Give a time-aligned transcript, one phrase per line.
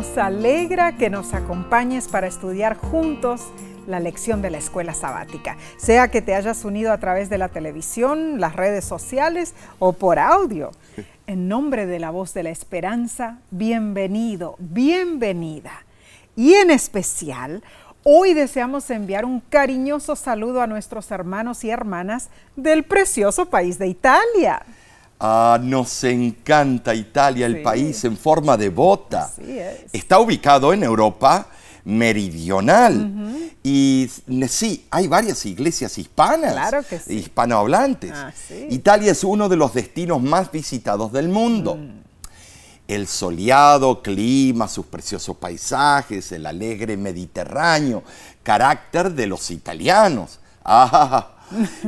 [0.00, 3.42] Nos alegra que nos acompañes para estudiar juntos
[3.86, 7.50] la lección de la escuela sabática, sea que te hayas unido a través de la
[7.50, 10.70] televisión, las redes sociales o por audio.
[11.26, 15.84] En nombre de la voz de la esperanza, bienvenido, bienvenida.
[16.34, 17.62] Y en especial,
[18.02, 23.88] hoy deseamos enviar un cariñoso saludo a nuestros hermanos y hermanas del precioso país de
[23.88, 24.62] Italia.
[25.22, 29.30] Ah, nos encanta Italia, el país en forma de bota.
[29.92, 31.46] Está ubicado en Europa
[31.84, 33.52] meridional.
[33.62, 34.10] Y
[34.48, 37.16] sí, hay varias iglesias hispanas, claro que sí.
[37.16, 38.12] hispanohablantes.
[38.14, 38.32] Ah,
[38.70, 41.76] Italia es uno de los destinos más visitados del mundo.
[41.76, 42.00] Mm.
[42.88, 48.02] El soleado clima, sus preciosos paisajes, el alegre Mediterráneo,
[48.42, 50.40] carácter de los italianos.
[50.64, 51.39] Ah,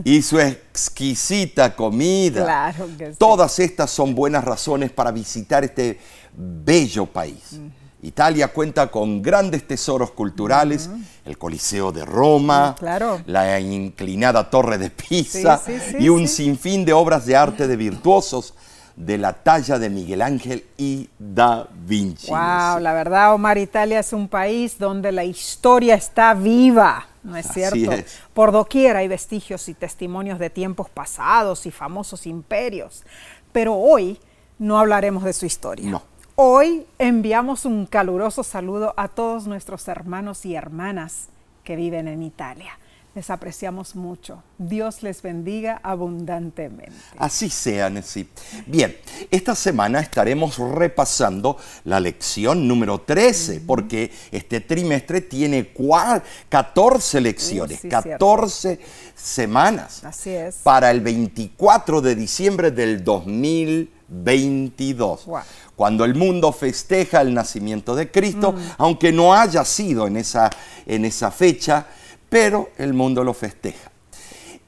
[0.05, 2.45] y su exquisita comida.
[2.45, 3.17] Claro que sí.
[3.19, 5.99] Todas estas son buenas razones para visitar este
[6.37, 7.61] bello país.
[8.05, 10.91] Italia cuenta con grandes tesoros culturales,
[11.25, 13.21] el Coliseo de Roma, Mm, claro.
[13.27, 17.69] la inclinada Torre de Pisa Sí, sí, sí, y un sinfín de obras de arte
[17.69, 18.55] de virtuosos
[18.97, 22.27] de la talla de Miguel Ángel y Da Vinci.
[22.27, 27.47] Wow, la verdad, Omar, Italia es un país donde la historia está viva, ¿no es
[27.49, 27.93] cierto?
[27.93, 28.21] es.
[28.35, 33.05] Por doquier hay vestigios y testimonios de tiempos pasados y famosos imperios.
[33.53, 34.19] Pero hoy
[34.59, 35.91] no hablaremos de su historia.
[35.91, 36.03] No.
[36.35, 41.29] Hoy enviamos un caluroso saludo a todos nuestros hermanos y hermanas
[41.63, 42.79] que viven en Italia.
[43.15, 44.43] Les apreciamos mucho.
[44.57, 46.93] Dios les bendiga abundantemente.
[47.19, 48.27] Así sea, Nessie.
[48.67, 48.97] Bien,
[49.31, 57.79] esta semana estaremos repasando la lección número 13, porque este trimestre tiene cua- 14 lecciones,
[57.79, 58.09] Uh, sí, cierto.
[58.13, 58.81] 14
[59.15, 60.03] semanas.
[60.05, 60.57] Así es.
[60.63, 65.27] Para el 24 de diciembre del 2022.
[65.27, 65.41] Wow.
[65.77, 68.59] Cuando el mundo festeja el nacimiento de Cristo, Mm.
[68.79, 70.49] aunque no haya sido en esa,
[70.87, 71.87] en esa fecha,
[72.33, 73.93] pero el mundo lo festeja.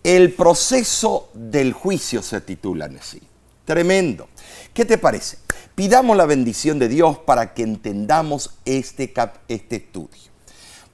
[0.02, 3.22] El proceso del juicio se titula así.
[3.64, 4.28] Tremendo.
[4.74, 5.38] ¿Qué te parece?
[5.74, 9.14] Pidamos la bendición de Dios para que entendamos este,
[9.48, 10.30] este estudio.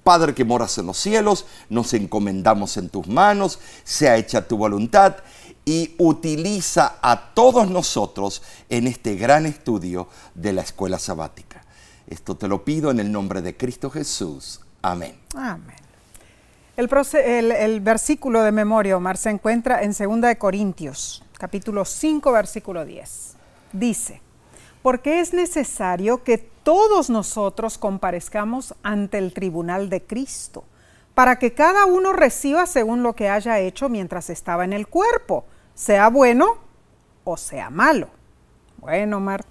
[0.05, 5.17] Padre que moras en los cielos, nos encomendamos en tus manos, sea hecha tu voluntad
[5.65, 11.65] y utiliza a todos nosotros en este gran estudio de la escuela sabática.
[12.07, 14.61] Esto te lo pido en el nombre de Cristo Jesús.
[14.83, 15.19] Amén.
[15.35, 15.80] Amén.
[16.77, 23.37] El, versículo de memoria, Omar, se encuentra en 2 de Corintios, capítulo 5, versículo 10.
[23.73, 24.23] Dice,
[24.83, 30.65] porque es necesario que todos nosotros comparezcamos ante el tribunal de Cristo,
[31.15, 35.45] para que cada uno reciba según lo que haya hecho mientras estaba en el cuerpo,
[35.75, 36.59] sea bueno
[37.25, 38.09] o sea malo.
[38.79, 39.45] Bueno, Omar,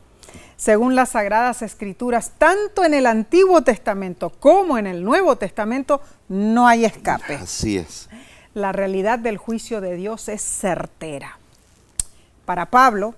[0.57, 6.67] según las sagradas escrituras, tanto en el Antiguo Testamento como en el Nuevo Testamento, no
[6.67, 7.35] hay escape.
[7.35, 8.09] Así es.
[8.53, 11.39] La realidad del juicio de Dios es certera.
[12.45, 13.15] Para Pablo,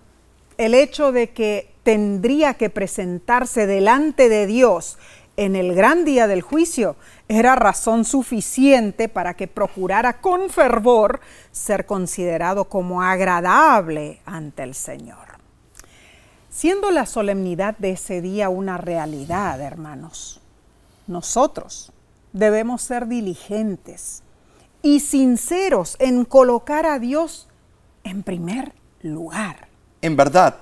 [0.58, 4.98] el hecho de que tendría que presentarse delante de Dios
[5.38, 6.96] en el gran día del juicio
[7.28, 15.31] era razón suficiente para que procurara con fervor ser considerado como agradable ante el Señor.
[16.54, 20.42] Siendo la solemnidad de ese día una realidad, hermanos,
[21.08, 21.94] nosotros
[22.34, 24.22] debemos ser diligentes
[24.82, 27.48] y sinceros en colocar a Dios
[28.04, 29.70] en primer lugar.
[30.02, 30.58] En verdad,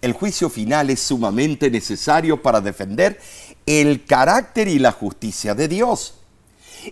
[0.00, 3.20] el juicio final es sumamente necesario para defender
[3.66, 6.14] el carácter y la justicia de Dios.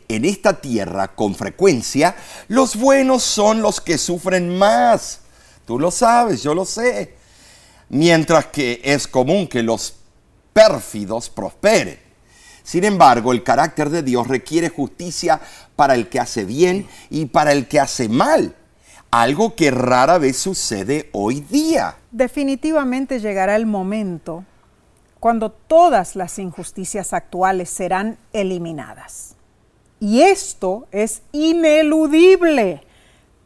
[0.08, 2.16] En esta tierra, con frecuencia,
[2.48, 5.20] los buenos son los que sufren más.
[5.66, 7.21] Tú lo sabes, yo lo sé.
[7.92, 9.96] Mientras que es común que los
[10.54, 11.98] pérfidos prosperen.
[12.62, 15.42] Sin embargo, el carácter de Dios requiere justicia
[15.76, 18.56] para el que hace bien y para el que hace mal.
[19.10, 21.96] Algo que rara vez sucede hoy día.
[22.10, 24.46] Definitivamente llegará el momento
[25.20, 29.36] cuando todas las injusticias actuales serán eliminadas.
[30.00, 32.84] Y esto es ineludible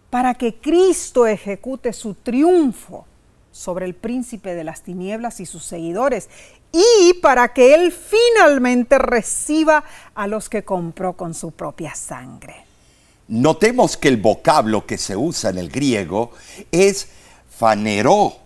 [0.08, 3.06] para que Cristo ejecute su triunfo
[3.56, 6.28] sobre el príncipe de las tinieblas y sus seguidores
[6.72, 9.82] y para que Él finalmente reciba
[10.14, 12.66] a los que compró con su propia sangre.
[13.28, 16.32] Notemos que el vocablo que se usa en el griego
[16.70, 17.08] es
[17.48, 18.36] faneró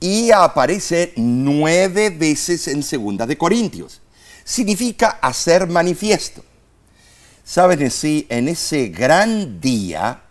[0.00, 4.00] y aparece nueve veces en Segunda de Corintios.
[4.44, 6.44] Significa hacer manifiesto.
[7.44, 10.22] Saben, sí, en ese gran día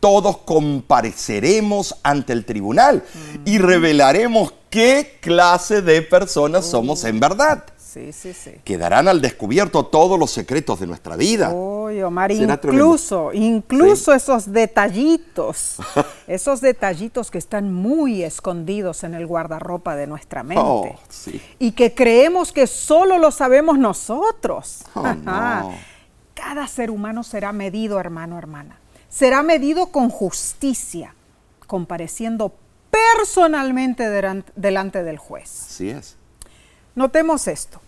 [0.00, 3.02] todos compareceremos ante el tribunal
[3.44, 7.64] y revelaremos qué clase de personas somos en verdad.
[7.96, 8.50] Sí, sí, sí.
[8.62, 11.50] Quedarán al descubierto todos los secretos de nuestra vida.
[11.54, 15.76] Uy, Omar, incluso, incluso esos detallitos,
[16.26, 20.62] esos detallitos que están muy escondidos en el guardarropa de nuestra mente.
[20.62, 21.40] Oh, sí.
[21.58, 24.84] Y que creemos que solo lo sabemos nosotros.
[24.92, 25.72] Oh, no.
[26.34, 28.78] Cada ser humano será medido, hermano, hermana.
[29.16, 31.14] Será medido con justicia,
[31.66, 32.52] compareciendo
[32.90, 34.10] personalmente
[34.56, 35.68] delante del juez.
[35.70, 36.16] Así es.
[36.94, 37.80] Notemos esto.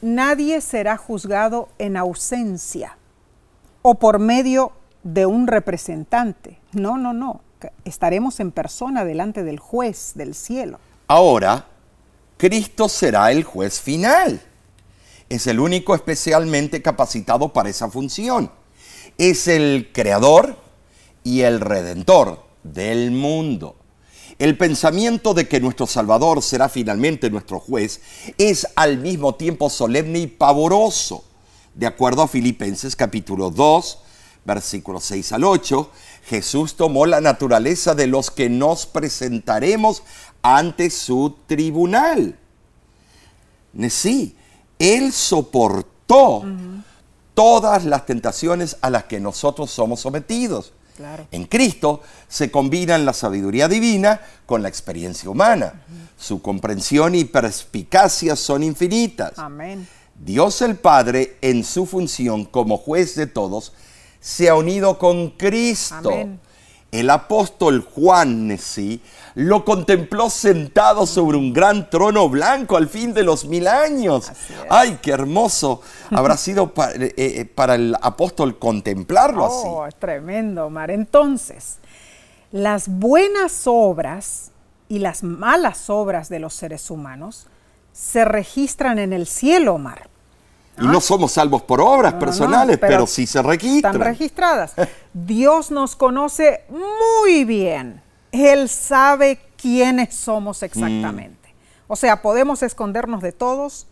[0.00, 2.96] Nadie será juzgado en ausencia
[3.82, 4.72] o por medio
[5.02, 6.58] de un representante.
[6.72, 7.42] No, no, no.
[7.84, 10.78] Estaremos en persona delante del juez del cielo.
[11.06, 11.66] Ahora,
[12.38, 14.40] Cristo será el juez final.
[15.28, 18.50] Es el único especialmente capacitado para esa función.
[19.20, 20.56] Es el creador
[21.24, 23.76] y el redentor del mundo.
[24.38, 28.00] El pensamiento de que nuestro Salvador será finalmente nuestro juez
[28.38, 31.22] es al mismo tiempo solemne y pavoroso.
[31.74, 33.98] De acuerdo a Filipenses capítulo 2,
[34.46, 35.90] versículos 6 al 8,
[36.24, 40.02] Jesús tomó la naturaleza de los que nos presentaremos
[40.40, 42.38] ante su tribunal.
[43.90, 44.34] Sí,
[44.78, 46.46] Él soportó
[47.40, 50.74] todas las tentaciones a las que nosotros somos sometidos.
[50.94, 51.26] Claro.
[51.30, 55.80] En Cristo se combinan la sabiduría divina con la experiencia humana.
[56.18, 59.38] Su comprensión y perspicacia son infinitas.
[59.38, 59.88] Amén.
[60.22, 63.72] Dios el Padre, en su función como juez de todos,
[64.20, 66.10] se ha unido con Cristo.
[66.10, 66.38] Amén.
[66.92, 69.00] El apóstol Juan, sí,
[69.34, 74.30] lo contempló sentado sobre un gran trono blanco al fin de los mil años.
[74.68, 75.82] ¡Ay, qué hermoso!
[76.10, 79.94] Habrá sido eh, eh, para el apóstol contemplarlo Oh, así.
[79.94, 80.90] es tremendo, Omar.
[80.90, 81.78] Entonces,
[82.52, 84.50] las buenas obras
[84.88, 87.46] y las malas obras de los seres humanos
[87.92, 90.08] se registran en el cielo, Omar.
[90.80, 93.94] Y no somos salvos por obras No, no, no, personales, pero, pero sí se registran.
[93.94, 94.72] Están registradas.
[95.12, 98.02] Dios nos conoce muy bien.
[98.32, 101.54] Él sabe quiénes somos exactamente.
[101.88, 103.86] O sea, podemos escondernos de todos,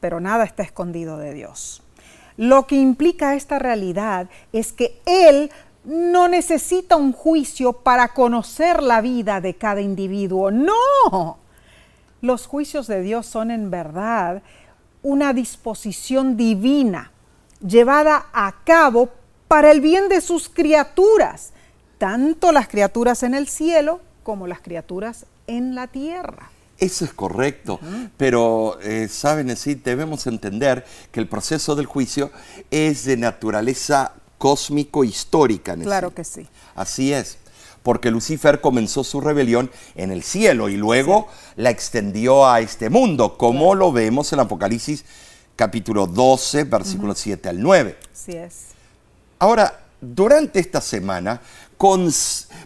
[0.00, 1.82] pero nada está escondido de Dios.
[2.36, 5.50] Lo que implica esta realidad es que Él
[5.84, 10.50] no necesita un juicio para conocer la vida de cada individuo.
[10.50, 11.38] No.
[12.20, 14.42] Los juicios de Dios son en verdad
[15.02, 17.12] una disposición divina
[17.66, 19.10] llevada a cabo
[19.48, 21.52] para el bien de sus criaturas,
[22.04, 26.50] tanto las criaturas en el cielo como las criaturas en la tierra.
[26.76, 27.80] Eso es correcto,
[28.18, 32.30] pero eh, saben, sí, debemos entender que el proceso del juicio
[32.70, 35.76] es de naturaleza cósmico-histórica.
[35.76, 36.46] Claro que sí.
[36.74, 37.38] Así es,
[37.82, 43.38] porque Lucifer comenzó su rebelión en el cielo y luego la extendió a este mundo,
[43.38, 45.06] como lo vemos en Apocalipsis
[45.56, 47.96] capítulo 12, versículos 7 al 9.
[48.12, 48.64] Así es.
[49.38, 51.40] Ahora, durante esta semana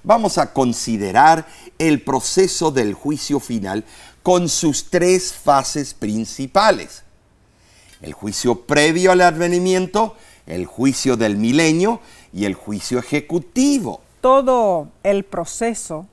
[0.02, 1.46] vamos a considerar
[1.78, 3.84] el proceso del juicio final
[4.22, 7.02] con sus tres fases principales.
[8.00, 10.16] El juicio previo al advenimiento,
[10.46, 12.00] el juicio del milenio
[12.32, 14.00] y el juicio ejecutivo.
[14.20, 16.06] Todo el proceso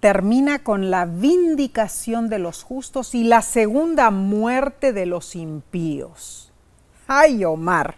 [0.00, 6.52] termina con la vindicación de los justos y la segunda muerte de los impíos.
[7.06, 7.96] Ay, Omar,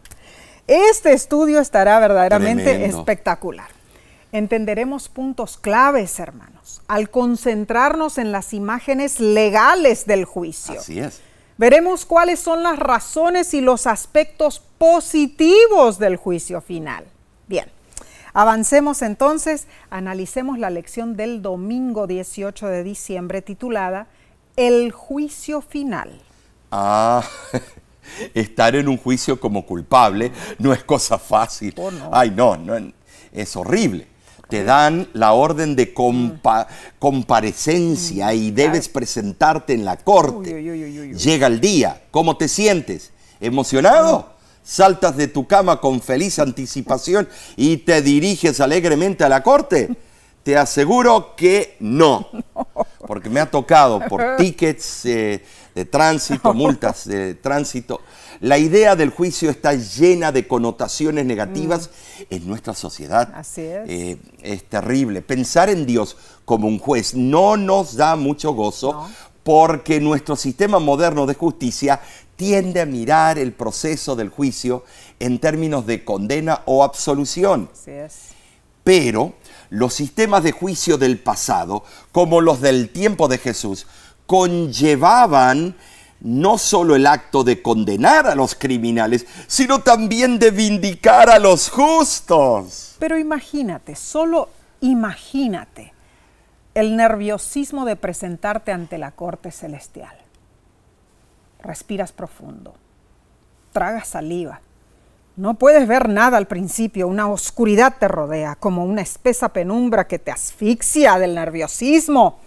[0.66, 2.98] este estudio estará verdaderamente Tremendo.
[2.98, 3.77] espectacular.
[4.30, 10.78] Entenderemos puntos claves, hermanos, al concentrarnos en las imágenes legales del juicio.
[10.78, 11.22] Así es.
[11.56, 17.04] Veremos cuáles son las razones y los aspectos positivos del juicio final.
[17.48, 17.68] Bien,
[18.32, 24.06] avancemos entonces, analicemos la lección del domingo 18 de diciembre titulada
[24.56, 26.20] El juicio final.
[26.70, 27.24] Ah,
[28.34, 31.74] estar en un juicio como culpable no es cosa fácil.
[31.78, 32.10] Oh, no.
[32.12, 32.92] Ay, no, no,
[33.32, 34.06] es horrible.
[34.48, 36.66] Te dan la orden de compa-
[36.98, 40.54] comparecencia y debes presentarte en la corte.
[40.54, 41.14] Uy, uy, uy, uy, uy.
[41.18, 42.02] Llega el día.
[42.10, 43.10] ¿Cómo te sientes?
[43.40, 44.30] ¿Emocionado?
[44.64, 49.88] ¿Saltas de tu cama con feliz anticipación y te diriges alegremente a la corte?
[50.42, 52.28] Te aseguro que no.
[53.06, 55.42] Porque me ha tocado por tickets eh,
[55.74, 58.00] de tránsito, multas de tránsito.
[58.40, 61.90] La idea del juicio está llena de connotaciones negativas
[62.30, 63.28] en nuestra sociedad.
[63.30, 63.34] Mm.
[63.34, 63.88] Así es.
[63.88, 65.22] Eh, es terrible.
[65.22, 69.08] Pensar en Dios como un juez no nos da mucho gozo No.
[69.42, 72.00] porque nuestro sistema moderno de justicia
[72.36, 74.84] tiende a mirar el proceso del juicio
[75.18, 77.68] en términos de condena o absolución.
[77.72, 78.14] Así es.
[78.84, 79.34] Pero
[79.70, 83.86] los sistemas de juicio del pasado, como los del tiempo de Jesús,
[84.26, 85.76] conllevaban
[86.20, 91.70] no solo el acto de condenar a los criminales, sino también de vindicar a los
[91.70, 92.96] justos.
[92.98, 94.48] Pero imagínate, solo
[94.80, 95.92] imagínate
[96.74, 100.16] el nerviosismo de presentarte ante la corte celestial.
[101.60, 102.74] Respiras profundo,
[103.72, 104.60] tragas saliva.
[105.36, 110.18] No puedes ver nada al principio, una oscuridad te rodea, como una espesa penumbra que
[110.18, 112.40] te asfixia del nerviosismo.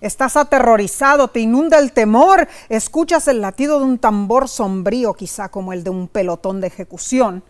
[0.00, 5.72] Estás aterrorizado, te inunda el temor, escuchas el latido de un tambor sombrío, quizá como
[5.72, 7.42] el de un pelotón de ejecución.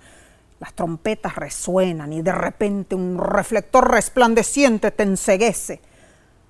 [0.61, 5.81] Las trompetas resuenan y de repente un reflector resplandeciente te enseguece.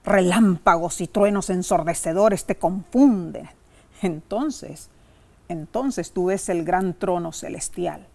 [0.04, 3.48] Relámpagos y truenos ensordecedores te confunden.
[4.02, 4.90] Entonces,
[5.48, 8.06] entonces tú ves el gran trono celestial.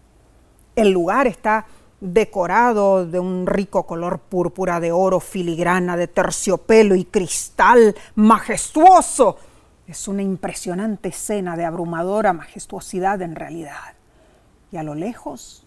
[0.76, 1.66] El lugar está
[2.02, 9.36] decorado de un rico color púrpura de oro, filigrana, de terciopelo y cristal majestuoso.
[9.86, 13.94] Es una impresionante escena de abrumadora majestuosidad en realidad.
[14.72, 15.64] Y a lo lejos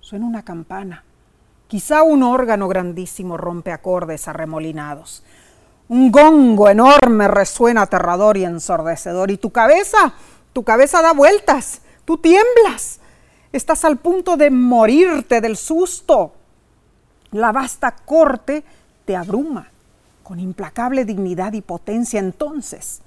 [0.00, 1.04] suena una campana.
[1.68, 5.22] Quizá un órgano grandísimo rompe acordes arremolinados.
[5.88, 9.30] Un gongo enorme resuena aterrador y ensordecedor.
[9.30, 10.14] Y tu cabeza,
[10.52, 11.82] tu cabeza da vueltas.
[12.04, 13.00] Tú tiemblas.
[13.52, 16.34] Estás al punto de morirte del susto.
[17.32, 18.62] La vasta corte
[19.04, 19.70] te abruma
[20.22, 22.20] con implacable dignidad y potencia.
[22.20, 23.00] Entonces,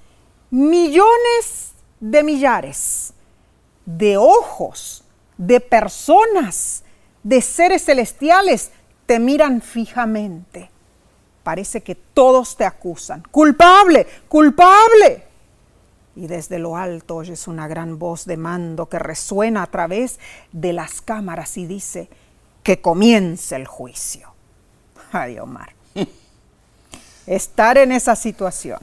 [0.50, 3.14] millones de millares
[3.86, 5.04] de ojos,
[5.36, 6.84] de personas,
[7.22, 8.70] de seres celestiales
[9.06, 10.70] te miran fijamente.
[11.42, 13.22] Parece que todos te acusan.
[13.30, 15.31] Culpable, culpable.
[16.14, 20.20] Y desde lo alto oyes una gran voz de mando que resuena a través
[20.52, 22.10] de las cámaras y dice,
[22.62, 24.32] que comience el juicio.
[25.10, 25.74] Ay, Omar.
[27.26, 28.78] Estar en esa situación.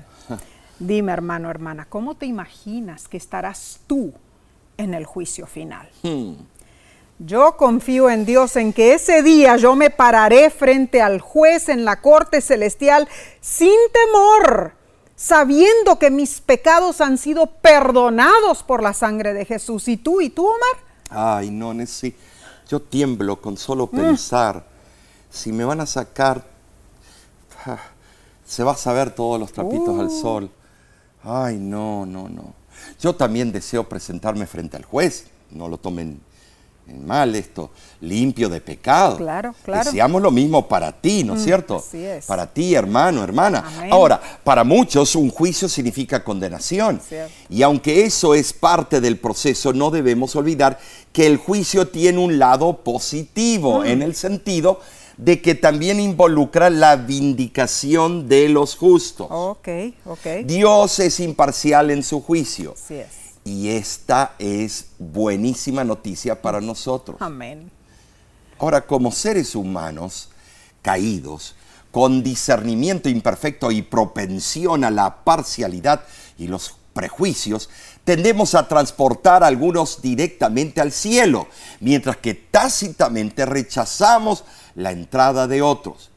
[0.80, 4.14] Dime, hermano, hermana, ¿cómo te imaginas que estarás tú
[4.78, 5.90] en el juicio final?
[6.04, 6.36] Hmm.
[7.20, 11.84] Yo confío en Dios en que ese día yo me pararé frente al juez en
[11.84, 13.10] la corte celestial
[13.42, 14.79] sin temor
[15.20, 19.90] sabiendo que mis pecados han sido perdonados por la sangre de Jesús.
[19.90, 20.22] ¿Y tú?
[20.22, 20.80] ¿Y tú, Omar?
[21.10, 22.16] Ay, no, Nessie.
[22.70, 23.96] Yo tiemblo con solo mm.
[23.96, 24.66] pensar.
[25.30, 26.42] Si me van a sacar,
[27.66, 27.80] ah,
[28.46, 30.22] se va a saber todos los trapitos al uh.
[30.22, 30.52] sol.
[31.22, 32.54] Ay, no, no, no.
[33.02, 35.28] Yo también deseo presentarme frente al juez.
[35.52, 36.22] No lo tomen
[36.94, 39.18] mal esto, limpio de pecado.
[39.18, 39.86] Claro, claro.
[39.86, 41.76] Deseamos lo mismo para ti, ¿no es mm, cierto?
[41.78, 42.26] Así es.
[42.26, 43.64] Para ti, hermano, hermana.
[43.92, 47.02] Ahora, para muchos un juicio significa condenación.
[47.50, 50.80] Y aunque eso es parte del proceso, no debemos olvidar
[51.12, 53.86] que el juicio tiene un lado positivo, mm.
[53.86, 54.80] en el sentido
[55.20, 59.28] de que también involucra la vindicación de los justos.
[59.30, 59.68] Ok,
[60.06, 60.46] ok.
[60.46, 62.74] Dios es imparcial en su juicio.
[62.74, 63.19] Así es.
[63.50, 67.18] Y esta es buenísima noticia para nosotros.
[67.20, 67.72] Amén.
[68.60, 70.30] Ahora, como seres humanos
[70.84, 71.56] caídos,
[71.90, 76.04] con discernimiento imperfecto y propensión a la parcialidad
[76.38, 77.72] y los prejuicios,
[78.04, 81.48] tendemos a transportar a algunos directamente al cielo,
[81.80, 84.44] mientras que tácitamente rechazamos
[84.76, 86.12] la entrada de otros.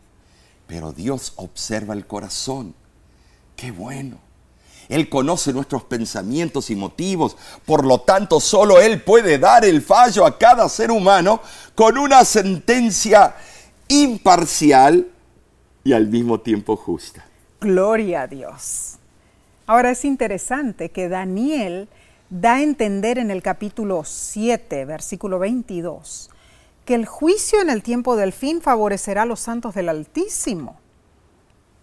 [0.66, 2.74] Pero Dios observa el corazón.
[3.56, 4.18] Qué bueno.
[4.88, 10.26] Él conoce nuestros pensamientos y motivos, por lo tanto solo Él puede dar el fallo
[10.26, 11.40] a cada ser humano
[11.74, 13.34] con una sentencia
[13.88, 15.08] imparcial
[15.84, 17.24] y al mismo tiempo justa.
[17.60, 18.96] Gloria a Dios.
[19.66, 21.88] Ahora es interesante que Daniel
[22.30, 26.30] da a entender en el capítulo 7, versículo 22,
[26.84, 30.81] que el juicio en el tiempo del fin favorecerá a los santos del Altísimo.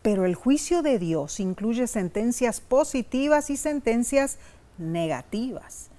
[0.01, 4.38] Pero el juicio de Dios incluye sentencias positivas y sentencias
[4.77, 5.89] negativas.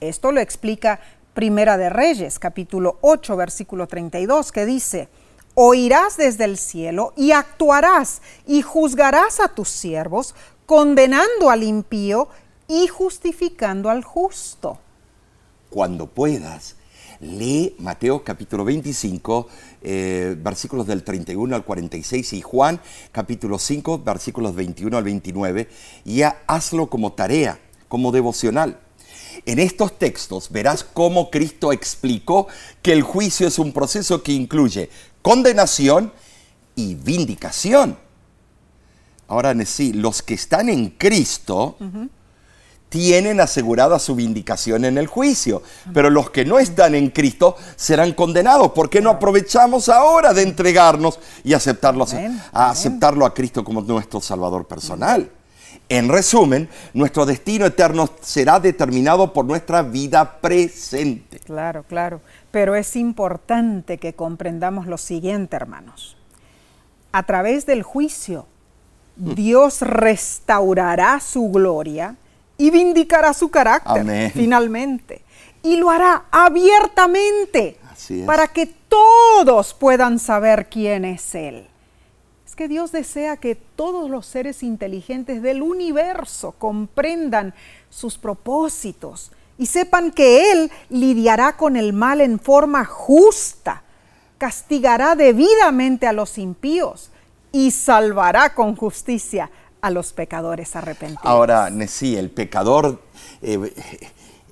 [0.00, 1.00] Esto lo explica
[1.32, 5.08] Primera de Reyes, capítulo 8, versículo 32, que dice,
[5.54, 10.34] oirás desde el cielo y actuarás y juzgarás a tus siervos,
[10.66, 12.28] condenando al impío
[12.68, 14.78] y justificando al justo.
[15.70, 16.76] Cuando puedas,
[17.20, 19.48] lee Mateo capítulo 25,
[19.82, 22.80] eh, versículos del 31 al 46 y Juan
[23.12, 25.68] capítulo 5, versículos 21 al 29
[26.04, 27.58] y hazlo como tarea,
[27.88, 28.80] como devocional.
[29.44, 32.48] En estos textos verás cómo Cristo explicó
[32.82, 34.90] que el juicio es un proceso que incluye
[35.22, 36.12] condenación
[36.74, 37.98] y vindicación.
[39.28, 41.76] Ahora, sí, los que están en Cristo,
[42.88, 45.62] tienen asegurada su vindicación en el juicio.
[45.92, 48.72] Pero los que no están en Cristo serán condenados.
[48.72, 52.06] ¿Por qué no aprovechamos ahora de entregarnos y aceptarlo
[52.52, 55.30] a, aceptarlo a Cristo como nuestro Salvador personal?
[55.88, 61.38] En resumen, nuestro destino eterno será determinado por nuestra vida presente.
[61.40, 62.20] Claro, claro.
[62.50, 66.16] Pero es importante que comprendamos lo siguiente, hermanos.
[67.12, 68.46] A través del juicio,
[69.16, 69.34] mm.
[69.34, 72.16] Dios restaurará su gloria
[72.58, 75.22] y vindicará su carácter finalmente.
[75.62, 77.78] Y lo hará abiertamente
[78.24, 81.68] para que todos puedan saber quién es Él.
[82.56, 87.52] Que Dios desea que todos los seres inteligentes del universo comprendan
[87.90, 93.82] sus propósitos y sepan que Él lidiará con el mal en forma justa,
[94.38, 97.10] castigará debidamente a los impíos
[97.52, 99.50] y salvará con justicia
[99.86, 101.24] a los pecadores arrepentidos.
[101.24, 103.00] Ahora, Nesí, el pecador
[103.40, 103.72] eh,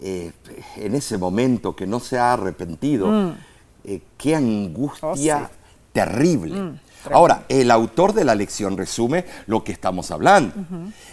[0.00, 0.30] eh,
[0.76, 3.36] en ese momento que no se ha arrepentido, mm.
[3.82, 5.56] eh, qué angustia oh,
[5.92, 6.60] terrible.
[6.60, 6.80] Mm.
[7.12, 10.54] Ahora, el autor de la lección resume lo que estamos hablando.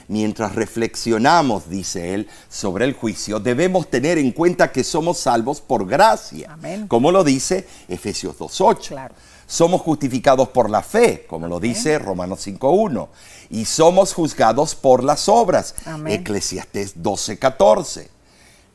[0.08, 5.86] Mientras reflexionamos, dice él, sobre el juicio, debemos tener en cuenta que somos salvos por
[5.86, 9.10] gracia, como lo dice Efesios 2.8.
[9.51, 13.10] Somos justificados por la fe, como lo dice Romanos 5.1.
[13.50, 15.75] Y somos juzgados por las obras,
[16.08, 18.08] Eclesiastés 12.14.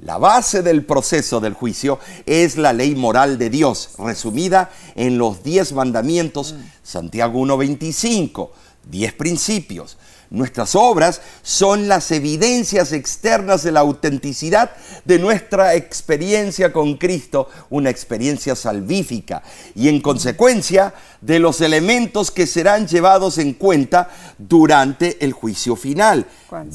[0.01, 5.43] La base del proceso del juicio es la ley moral de Dios, resumida en los
[5.43, 8.51] diez mandamientos, Santiago 1.25,
[8.85, 9.97] diez principios.
[10.31, 14.73] Nuestras obras son las evidencias externas de la autenticidad
[15.05, 19.43] de nuestra experiencia con Cristo, una experiencia salvífica,
[19.75, 26.27] y en consecuencia de los elementos que serán llevados en cuenta durante el juicio final,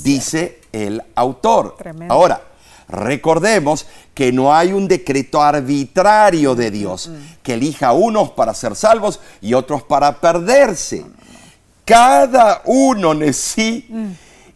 [0.03, 1.75] dice el autor.
[2.09, 2.41] Ahora,
[2.91, 7.09] Recordemos que no hay un decreto arbitrario de Dios
[7.41, 11.05] que elija a unos para ser salvos y otros para perderse.
[11.85, 13.87] Cada uno en sí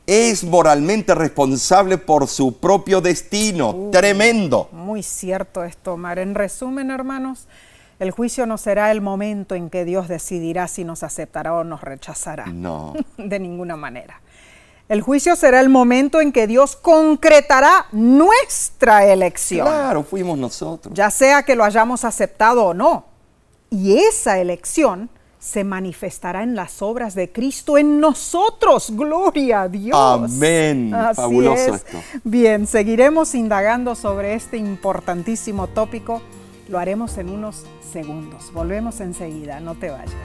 [0.08, 3.72] es moralmente responsable por su propio destino.
[3.72, 4.70] Uh, Tremendo.
[4.72, 6.20] Muy cierto esto, Omar.
[6.20, 7.48] En resumen, hermanos,
[8.00, 11.82] el juicio no será el momento en que Dios decidirá si nos aceptará o nos
[11.82, 12.46] rechazará.
[12.46, 12.94] No.
[13.18, 14.22] de ninguna manera.
[14.88, 19.66] El juicio será el momento en que Dios concretará nuestra elección.
[19.66, 20.94] Claro, fuimos nosotros.
[20.94, 23.08] Ya sea que lo hayamos aceptado o no.
[23.72, 25.10] Y esa elección
[25.46, 28.90] se manifestará en las obras de Cristo en nosotros.
[28.96, 29.96] Gloria a Dios.
[29.96, 30.92] Amén.
[31.14, 32.00] Fabuloso esto.
[32.24, 36.24] Bien, seguiremos indagando sobre este importantísimo tópico.
[36.68, 38.52] Lo haremos en unos segundos.
[38.54, 40.16] Volvemos enseguida, no te vayas.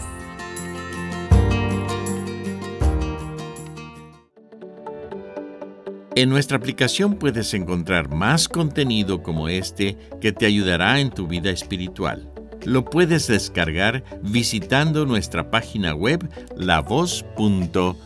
[6.15, 11.51] En nuestra aplicación puedes encontrar más contenido como este que te ayudará en tu vida
[11.51, 12.30] espiritual.
[12.65, 17.97] Lo puedes descargar visitando nuestra página web lavoz.org.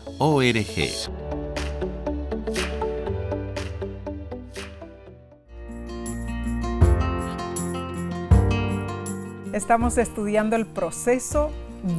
[9.53, 11.49] Estamos estudiando el proceso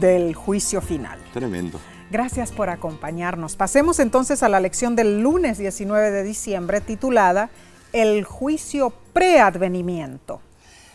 [0.00, 1.18] del juicio final.
[1.32, 1.80] Tremendo.
[2.10, 3.56] Gracias por acompañarnos.
[3.56, 7.50] Pasemos entonces a la lección del lunes 19 de diciembre titulada
[7.92, 10.40] El juicio preadvenimiento.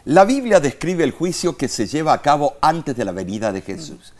[0.06, 3.62] La Biblia describe el juicio que se lleva a cabo antes de la venida de
[3.62, 4.14] Jesús.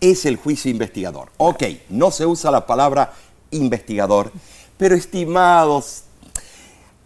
[0.00, 1.30] Es el juicio investigador.
[1.36, 3.12] Ok, no se usa la palabra
[3.50, 4.32] investigador,
[4.76, 6.04] pero estimados,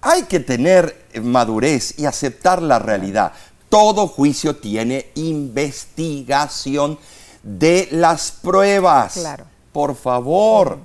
[0.01, 3.33] hay que tener madurez y aceptar la realidad.
[3.69, 6.99] Todo juicio tiene investigación
[7.43, 9.15] de las pruebas.
[9.15, 9.45] Claro.
[9.73, 10.79] Por favor,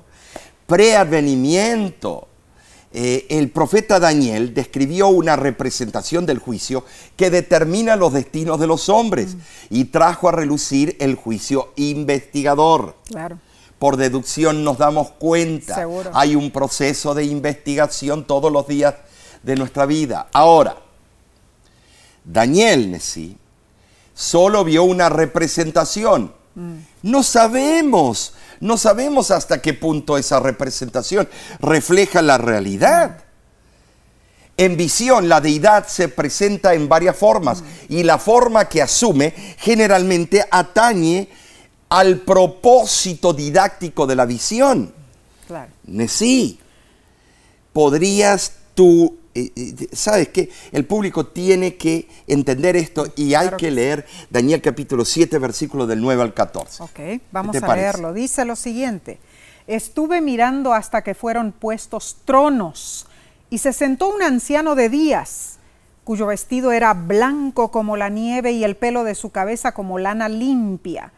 [0.67, 2.27] preadvenimiento.
[2.97, 6.85] Eh, el profeta Daniel describió una representación del juicio
[7.17, 9.35] que determina los destinos de los hombres
[9.69, 12.95] y trajo a relucir el juicio investigador.
[13.09, 13.37] Claro.
[13.79, 15.85] Por deducción nos damos cuenta.
[16.13, 18.95] Hay un proceso de investigación todos los días
[19.43, 20.29] de nuestra vida.
[20.31, 20.77] Ahora,
[22.23, 23.35] Daniel Nesí
[24.13, 26.31] solo vio una representación
[27.01, 28.33] no sabemos,
[28.65, 33.23] no sabemos hasta qué punto esa representación refleja la realidad.
[34.57, 40.43] En visión, la deidad se presenta en varias formas y la forma que asume generalmente
[40.49, 41.29] atañe
[41.89, 44.91] al propósito didáctico de la visión.
[45.45, 45.71] Claro.
[46.07, 46.59] Sí,
[47.71, 49.15] podrías tú
[49.91, 50.49] ¿sabes qué?
[50.71, 56.01] El público tiene que entender esto y hay que, leer Daniel capítulo 7, versículos del
[56.01, 56.83] 9 al 14.
[56.83, 58.13] Ok, vamos a leerlo.
[58.13, 59.19] Dice lo siguiente,
[59.67, 63.07] estuve mirando hasta que fueron puestos tronos
[63.49, 65.59] y se sentó un anciano de días
[66.05, 70.29] cuyo vestido era blanco como la nieve y el pelo de su cabeza como lana
[70.29, 71.11] limpia.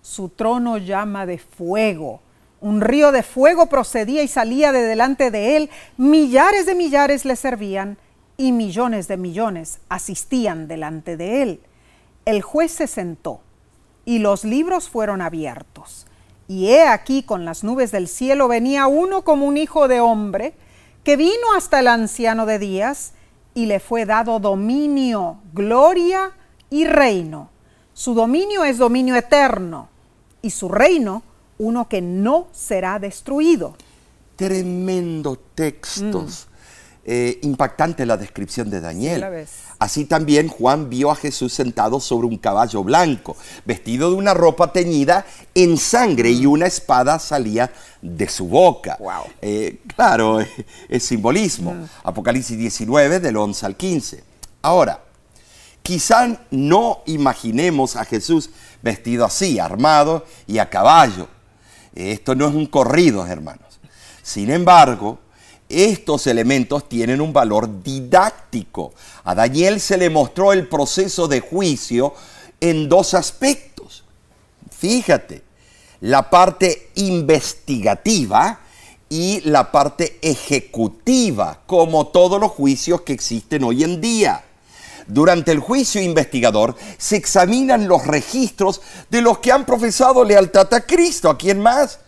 [0.00, 2.20] Su trono llama de fuego
[2.60, 5.70] Un río de fuego procedía y salía de delante de él.
[5.96, 7.98] Millares de millares le servían
[8.36, 11.60] y millones de millones asistían delante de él.
[12.24, 13.40] El juez se sentó
[14.04, 16.06] y los libros fueron abiertos.
[16.48, 20.54] Y he aquí con las nubes del cielo venía uno como un hijo de hombre,
[21.04, 23.12] que vino hasta el anciano de días
[23.54, 26.32] y le fue dado dominio, gloria
[26.70, 27.50] y reino.
[27.92, 29.88] Su dominio es dominio eterno
[30.40, 31.22] y su reino
[31.58, 33.76] uno que no será destruido.
[34.36, 36.46] Tremendo textos.
[36.46, 36.58] Mm.
[37.10, 39.24] Eh, impactante la descripción de Daniel.
[39.78, 44.74] Así también Juan vio a Jesús sentado sobre un caballo blanco, vestido de una ropa
[44.74, 48.98] teñida en sangre y una espada salía de su boca.
[49.00, 49.24] Wow.
[49.40, 50.40] Eh, claro,
[50.90, 51.88] es simbolismo.
[52.04, 54.24] Apocalipsis 19 del 11 al 15.
[54.60, 55.00] Ahora,
[55.82, 58.50] quizá no imaginemos a Jesús
[58.82, 61.26] vestido así, armado y a caballo.
[61.94, 63.80] Esto no es un corrido, hermanos.
[64.22, 65.18] Sin embargo,
[65.68, 68.92] estos elementos tienen un valor didáctico.
[69.24, 72.14] A Daniel se le mostró el proceso de juicio
[72.60, 74.04] en dos aspectos.
[74.70, 75.42] Fíjate,
[76.00, 78.60] la parte investigativa
[79.08, 84.44] y la parte ejecutiva, como todos los juicios que existen hoy en día.
[85.08, 90.82] Durante el juicio investigador se examinan los registros de los que han profesado lealtad a
[90.82, 92.00] Cristo, ¿a quién más?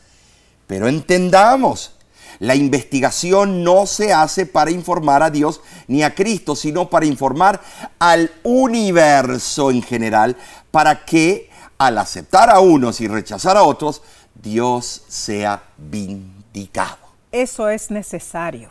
[0.67, 1.93] Pero entendamos,
[2.41, 7.63] la investigación no se hace para informar a Dios ni a Cristo, sino para informar
[7.99, 10.37] al universo en general,
[10.71, 14.03] para que al aceptar a unos y rechazar a otros,
[14.35, 16.99] Dios sea vindicado.
[17.33, 18.71] Eso es necesario,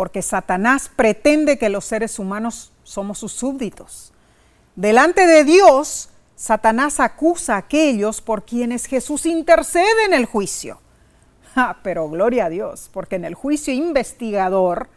[0.00, 4.14] porque Satanás pretende que los seres humanos somos sus súbditos.
[4.74, 10.80] Delante de Dios, Satanás acusa a aquellos por quienes Jesús intercede en el juicio.
[11.54, 14.88] Ah, pero gloria a Dios, porque en el juicio investigador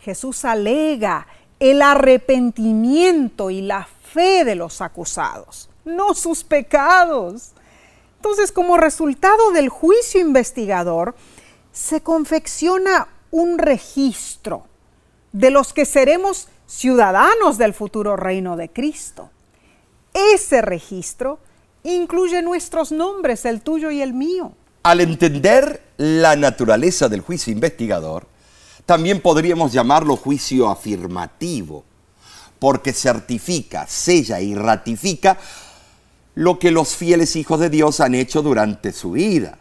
[0.00, 1.28] Jesús alega
[1.60, 7.52] el arrepentimiento y la fe de los acusados, no sus pecados.
[8.16, 11.14] Entonces, como resultado del juicio investigador,
[11.70, 14.64] se confecciona un registro
[15.32, 19.28] de los que seremos ciudadanos del futuro reino de Cristo.
[20.32, 21.40] Ese registro
[21.82, 24.52] incluye nuestros nombres, el tuyo y el mío.
[24.84, 28.28] Al entender la naturaleza del juicio investigador,
[28.86, 31.82] también podríamos llamarlo juicio afirmativo,
[32.60, 35.38] porque certifica, sella y ratifica
[36.36, 39.58] lo que los fieles hijos de Dios han hecho durante su vida.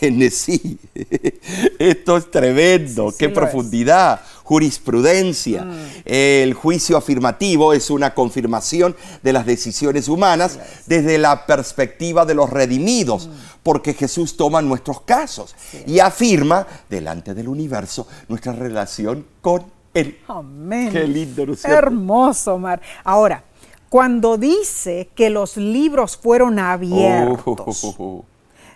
[0.00, 0.78] En sí,
[1.78, 5.62] esto es tremendo, Sí, qué profundidad, jurisprudencia.
[5.64, 5.74] Mm.
[6.04, 12.50] El juicio afirmativo es una confirmación de las decisiones humanas desde la perspectiva de los
[12.50, 13.32] redimidos, Mm.
[13.62, 15.54] porque Jesús toma nuestros casos
[15.86, 20.18] y afirma delante del universo nuestra relación con Él.
[20.28, 20.90] Amén.
[20.92, 21.64] Qué lindo, ¿no es?
[21.64, 22.80] Hermoso, Omar.
[23.02, 23.44] Ahora,
[23.88, 28.24] cuando dice que los libros fueron abiertos, Oh.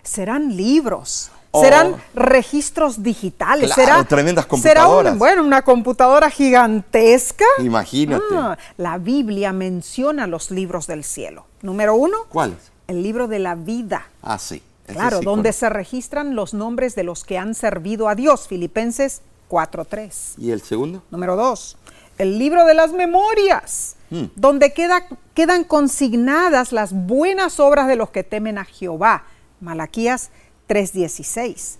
[0.03, 1.31] Serán libros.
[1.53, 1.61] Oh.
[1.61, 3.73] Serán registros digitales.
[3.73, 5.17] Claro, será, tremendas será un- computadoras.
[5.17, 7.43] bueno, una computadora gigantesca.
[7.59, 8.23] Imagínate.
[8.33, 11.45] Ah, la Biblia menciona los libros del cielo.
[11.61, 12.57] Número uno, ¿Cuáles?
[12.87, 14.05] el libro de la vida.
[14.21, 14.63] Ah, sí.
[14.87, 18.47] Claro, sí donde se registran los nombres de los que han servido a Dios.
[18.47, 20.35] Filipenses 4.3.
[20.37, 21.03] ¿Y el segundo?
[21.11, 21.77] Número dos,
[22.17, 24.25] el libro de las memorias, Hmm.
[24.35, 29.23] donde queda- quedan consignadas las buenas obras de los que temen a Jehová.
[29.61, 30.29] Malaquías
[30.67, 31.77] 3:16.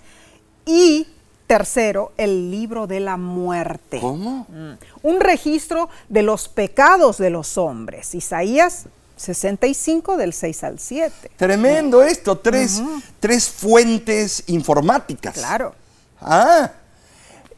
[0.65, 1.07] Y
[1.47, 3.99] tercero, el libro de la muerte.
[3.99, 4.47] ¿Cómo?
[4.49, 4.73] Mm.
[5.03, 8.15] Un registro de los pecados de los hombres.
[8.15, 8.85] Isaías
[9.17, 11.31] 65 del 6 al 7.
[11.35, 12.81] Tremendo esto, tres,
[13.19, 15.33] tres fuentes informáticas.
[15.35, 15.75] Claro.
[16.21, 16.71] Ah,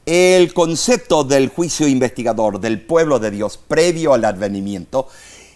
[0.05, 5.07] el concepto del juicio investigador del pueblo de Dios previo al advenimiento,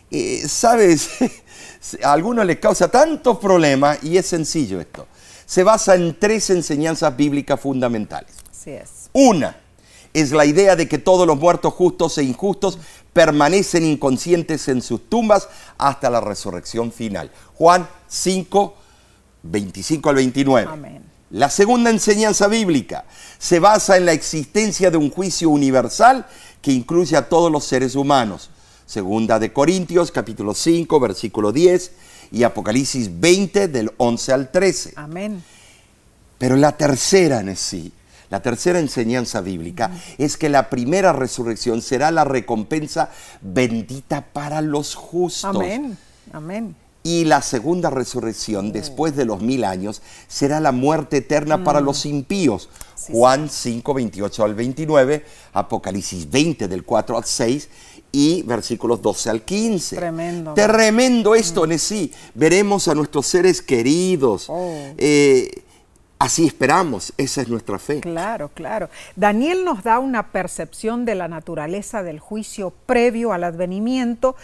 [0.09, 1.09] eh, sabes,
[2.03, 5.07] a algunos les causa tantos problemas y es sencillo esto.
[5.45, 8.31] Se basa en tres enseñanzas bíblicas fundamentales.
[8.51, 9.09] Así es.
[9.13, 9.57] Una
[10.13, 12.79] es la idea de que todos los muertos justos e injustos
[13.13, 15.47] permanecen inconscientes en sus tumbas
[15.77, 17.31] hasta la resurrección final.
[17.55, 18.75] Juan 5,
[19.43, 20.69] 25 al 29.
[20.71, 21.03] Amén.
[21.29, 23.03] La segunda enseñanza bíblica
[23.37, 26.25] se basa en la existencia de un juicio universal
[26.61, 28.49] que incluye a todos los seres humanos.
[28.87, 31.91] Segunda de Corintios, capítulo 5, versículo 10
[32.31, 34.93] y Apocalipsis 20 del 11 al 13.
[34.95, 35.43] Amén.
[36.37, 37.91] Pero la tercera en sí,
[38.29, 43.09] la tercera enseñanza bíblica es que la primera resurrección será la recompensa
[43.41, 45.43] bendita para los justos.
[45.43, 45.97] Amén.
[46.31, 46.73] Amén.
[47.03, 52.05] Y la segunda resurrección, después de los mil años, será la muerte eterna para los
[52.05, 52.69] impíos.
[53.09, 57.69] Juan 5, 28 al 29, Apocalipsis 20 del 4 al 6
[58.11, 59.95] y versículos 12 al 15.
[59.95, 60.53] Tremendo.
[60.53, 62.11] Tremendo esto, Nesí.
[62.33, 64.45] Veremos a nuestros seres queridos.
[64.49, 64.73] Oh.
[64.97, 65.63] Eh,
[66.19, 67.99] así esperamos, esa es nuestra fe.
[67.99, 68.89] Claro, claro.
[69.15, 74.35] Daniel nos da una percepción de la naturaleza del juicio previo al advenimiento,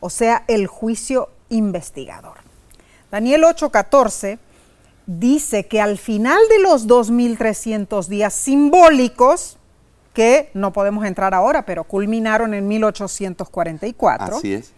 [0.00, 2.38] o sea, el juicio investigador.
[3.10, 4.38] Daniel 8:14
[5.06, 9.58] dice que al final de los 2300 días simbólicos,
[10.12, 14.36] que no podemos entrar ahora, pero culminaron en 1844.
[14.36, 14.72] Así es.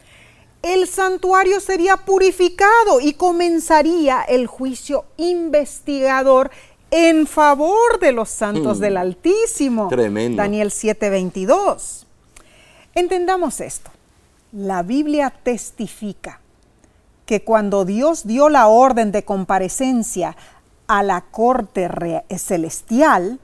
[0.62, 6.50] El santuario sería purificado y comenzaría el juicio investigador
[6.90, 8.80] en favor de los santos Mm.
[8.80, 9.88] del Altísimo.
[9.88, 10.36] Tremendo.
[10.42, 12.06] Daniel 7:22.
[12.94, 13.90] Entendamos esto.
[14.52, 16.40] La Biblia testifica
[17.26, 20.36] que cuando Dios dio la orden de comparecencia
[20.86, 21.88] a la corte
[22.38, 23.40] celestial,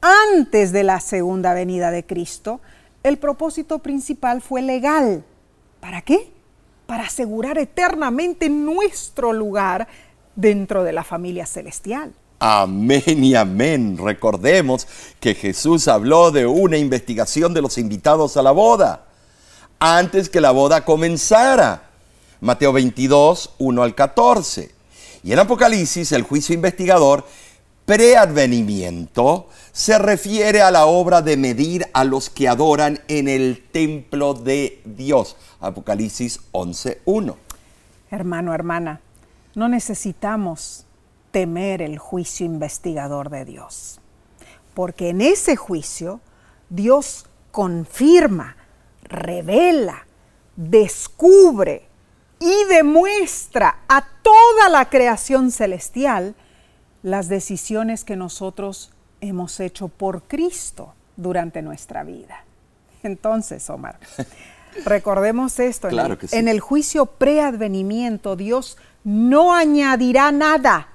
[0.00, 2.60] antes de la segunda venida de Cristo,
[3.02, 5.24] el propósito principal fue legal.
[5.80, 6.32] ¿Para qué?
[6.86, 9.88] Para asegurar eternamente nuestro lugar
[10.36, 12.12] dentro de la familia celestial.
[12.38, 13.98] Amén y amén.
[13.98, 14.86] Recordemos
[15.20, 19.04] que Jesús habló de una investigación de los invitados a la boda
[19.78, 21.90] antes que la boda comenzara.
[22.40, 24.74] Mateo 22, 1 al 14.
[25.22, 27.26] Y en Apocalipsis, el juicio investigador
[27.90, 34.32] preadvenimiento se refiere a la obra de medir a los que adoran en el templo
[34.32, 35.36] de Dios.
[35.58, 37.36] Apocalipsis 11, 1.
[38.12, 39.00] Hermano, hermana,
[39.56, 40.86] no necesitamos
[41.32, 43.98] temer el juicio investigador de Dios,
[44.72, 46.20] porque en ese juicio
[46.68, 48.54] Dios confirma,
[49.02, 50.06] revela,
[50.54, 51.88] descubre
[52.38, 56.36] y demuestra a toda la creación celestial
[57.02, 62.44] las decisiones que nosotros hemos hecho por Cristo durante nuestra vida.
[63.02, 63.98] Entonces, Omar,
[64.84, 65.88] recordemos esto.
[65.88, 66.36] en Claro el- que sí.
[66.36, 70.88] En el juicio preadvenimiento, Dios no añadirá nada,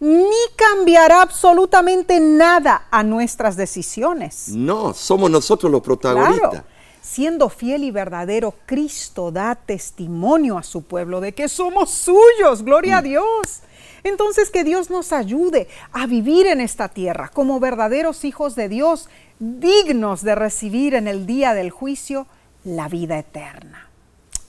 [0.00, 4.48] ni cambiará absolutamente nada a nuestras decisiones.
[4.50, 6.50] No, somos nosotros los protagonistas.
[6.50, 6.64] Claro.
[7.00, 12.98] Siendo fiel y verdadero, Cristo da testimonio a su pueblo de que somos suyos, gloria
[12.98, 13.60] a Dios.
[14.08, 19.08] Entonces que Dios nos ayude a vivir en esta tierra como verdaderos hijos de Dios,
[19.38, 22.26] dignos de recibir en el día del juicio
[22.64, 23.88] la vida eterna.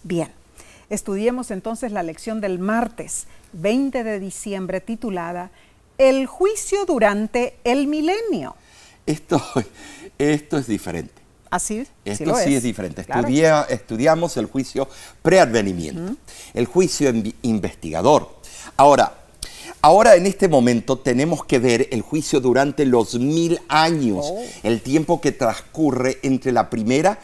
[0.03, 0.31] Bien,
[0.89, 5.51] estudiemos entonces la lección del martes 20 de diciembre titulada
[5.97, 8.55] El juicio durante el milenio.
[9.05, 9.41] Esto,
[10.17, 11.13] esto es diferente.
[11.51, 13.03] Así, Esto lo sí es, diferente.
[13.03, 13.21] Claro.
[13.21, 14.87] Estudia- estudiamos el juicio
[15.23, 16.15] preadvenimiento,
[16.53, 18.29] el juicio investigador.
[18.77, 19.15] Ahora,
[19.81, 24.43] ahora en este momento tenemos que ver el juicio durante los mil años, Oh.
[24.63, 27.19] el tiempo que transcurre entre la primera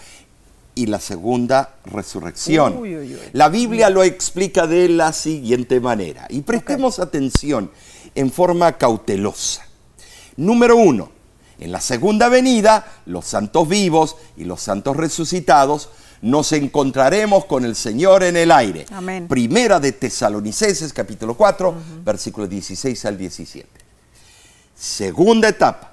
[0.73, 2.77] y la segunda resurrección.
[2.77, 3.19] Uy, uy, uy.
[3.33, 7.71] La Biblia lo explica de la siguiente manera, y prestemos atención
[8.13, 9.65] en forma cautelosa.
[10.37, 11.11] Número uno,
[11.59, 15.89] en la segunda venida, los santos vivos y los santos resucitados
[16.21, 18.85] nos encontraremos con el Señor en el aire.
[18.91, 19.27] Amén.
[19.27, 23.67] Primera de Tesalonicenses, capítulo 4, versículos 16 al 17.
[24.75, 25.91] Segunda etapa.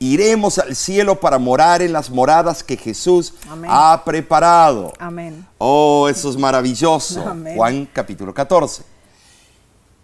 [0.00, 3.68] Iremos al cielo para morar en las moradas que Jesús Amén.
[3.72, 4.92] ha preparado.
[4.98, 5.44] Amén.
[5.58, 7.20] Oh, eso es maravilloso.
[7.26, 7.56] Amén.
[7.56, 8.84] Juan capítulo 14.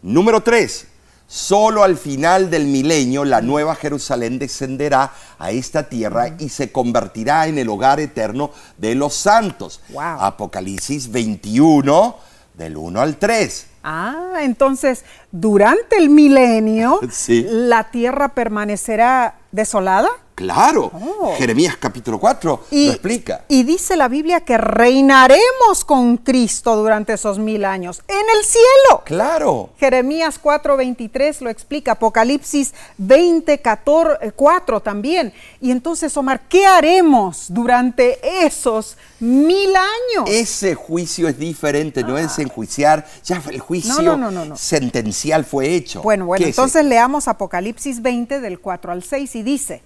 [0.02, 0.88] Número 3.
[1.26, 7.46] Solo al final del milenio la nueva Jerusalén descenderá a esta tierra y se convertirá
[7.46, 9.80] en el hogar eterno de los santos.
[9.88, 10.02] Wow.
[10.20, 12.16] Apocalipsis 21,
[12.54, 13.66] del 1 al 3.
[13.82, 17.44] Ah, entonces, durante el milenio, Sí.
[17.48, 20.08] la tierra permanecerá desolada.
[20.34, 21.34] Claro, Oh.
[21.36, 23.44] Jeremías capítulo 4 lo explica.
[23.48, 29.02] y dice la Biblia que reinaremos con Cristo durante esos mil años en el cielo.
[29.04, 29.70] Claro.
[29.78, 35.32] Jeremías 4:23 lo explica, Apocalipsis 20:4 también.
[35.60, 40.28] Y entonces, Omar, ¿qué haremos durante esos mil años?
[40.28, 44.02] Ese juicio es diferente, no es enjuiciar, ya el juicio Ah.
[44.02, 46.02] No, no, no, sentencial fue hecho.
[46.02, 49.82] Bueno, bueno, ¿Qué es entonces leamos Apocalipsis 20 del 4 al 6 y dice,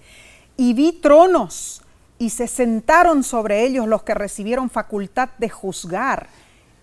[0.59, 1.81] y vi tronos
[2.17, 6.27] y se sentaron sobre ellos los que recibieron facultad de juzgar,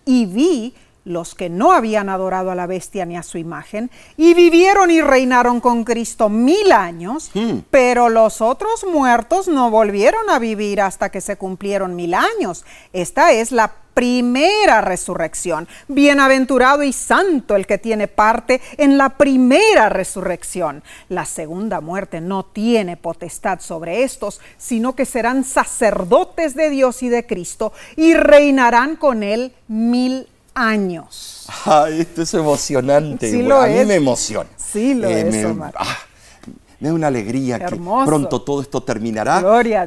[0.03, 0.73] y vi
[1.05, 5.01] los que no habían adorado a la bestia ni a su imagen, y vivieron y
[5.01, 7.59] reinaron con Cristo mil años, Hmm.
[7.69, 12.65] pero los otros muertos no volvieron a vivir hasta que se cumplieron mil años.
[12.93, 15.67] Esta es la primera resurrección.
[15.87, 20.83] Bienaventurado y santo el que tiene parte en la primera resurrección.
[21.09, 27.09] La segunda muerte no tiene potestad sobre estos, sino que serán sacerdotes de Dios y
[27.09, 31.47] de Cristo y reinarán con él mil años.
[31.65, 33.31] Ay, esto es emocionante.
[33.31, 33.87] Sí lo a mí es.
[33.87, 34.49] me emociona.
[34.57, 35.73] Sí lo es, me, Omar.
[35.75, 35.97] ah,
[36.79, 39.43] me da una alegría que pronto todo esto terminará,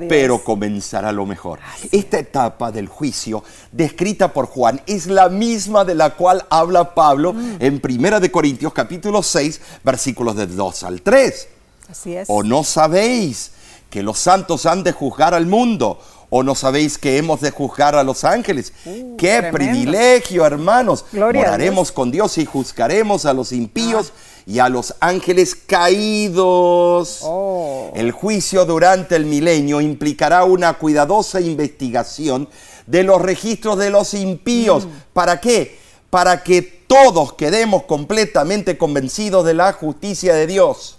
[0.08, 1.60] pero comenzará lo mejor.
[1.92, 7.32] Esta etapa del juicio descrita por Juan es la misma de la cual habla Pablo
[7.32, 7.56] Mm.
[7.60, 11.48] en 1 de Corintios capítulo 6, versículos del 2 al 3.
[11.88, 12.26] Así es.
[12.28, 13.52] ¿O no sabéis
[13.88, 16.00] que los santos han de juzgar al mundo?
[16.32, 18.72] ¿O no sabéis que hemos de juzgar a los ángeles?
[18.84, 19.52] ¡Qué Uh, tremendo.
[19.52, 21.04] privilegio, hermanos!
[21.12, 24.12] Gloria Moraremos con Dios y juzgaremos a los impíos
[24.50, 27.20] y a los ángeles caídos.
[27.22, 27.92] Oh.
[27.94, 32.48] El juicio durante el milenio implicará una cuidadosa investigación
[32.84, 34.86] de los registros de los impíos.
[34.86, 34.90] Mm.
[35.12, 35.78] ¿Para qué?
[36.10, 40.96] Para que todos quedemos completamente convencidos de la justicia de Dios.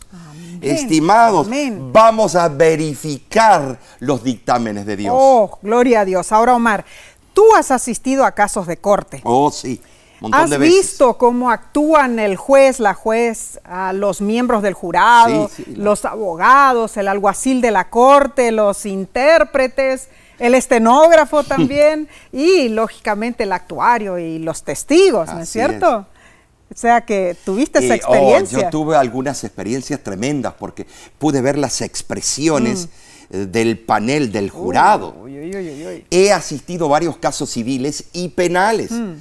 [0.61, 1.91] Estimados, Amén.
[1.91, 5.13] vamos a verificar los dictámenes de Dios.
[5.17, 6.31] Oh, gloria a Dios.
[6.31, 6.85] Ahora, Omar,
[7.33, 9.19] tú has asistido a casos de corte.
[9.25, 9.81] Oh, sí,
[10.21, 10.75] montón ¿Has de veces.
[10.75, 15.83] visto cómo actúan el juez, la juez, a los miembros del jurado, Sí, sí, la-
[15.85, 20.07] los abogados, el alguacil de la corte, los intérpretes,
[20.39, 26.05] el estenógrafo también y, lógicamente, el actuario y los testigos, ¿no es cierto?
[26.73, 28.59] O sea que tuviste esa Eh, oh, experiencia.
[28.61, 30.87] yo tuve algunas experiencias tremendas porque
[31.19, 32.87] pude ver las expresiones
[33.29, 35.13] eh, del panel del jurado.
[35.17, 35.21] Mm.
[35.23, 36.05] Uy, uy, uy, uy, uy.
[36.09, 38.91] He asistido a varios casos civiles y penales.
[38.91, 39.15] Mm.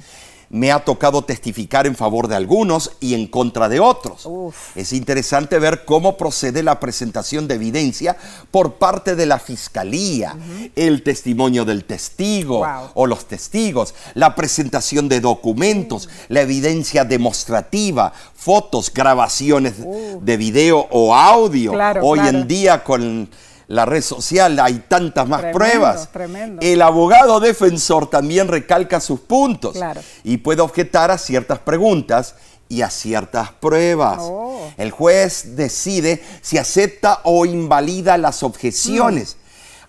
[0.51, 4.25] Me ha tocado testificar en favor de algunos y en contra de otros.
[4.25, 4.75] Uf.
[4.75, 8.17] Es interesante ver cómo procede la presentación de evidencia
[8.51, 10.35] por parte de la fiscalía,
[10.75, 12.89] el testimonio del testigo Wow.
[12.95, 19.75] o los testigos, la presentación de documentos, la evidencia demostrativa, fotos, grabaciones
[20.21, 21.71] de video o audio.
[21.71, 22.37] Claro, Hoy claro.
[22.39, 23.29] en día con
[23.71, 26.11] la red social hay tantas más Tremendo, pruebas.
[26.11, 26.61] tremendo.
[26.61, 30.01] El abogado defensor también recalca sus puntos Claro.
[30.23, 32.35] y puede objetar a ciertas preguntas
[32.69, 34.17] y a ciertas pruebas.
[34.21, 34.71] Oh.
[34.77, 39.37] El juez decide si acepta o invalida las objeciones.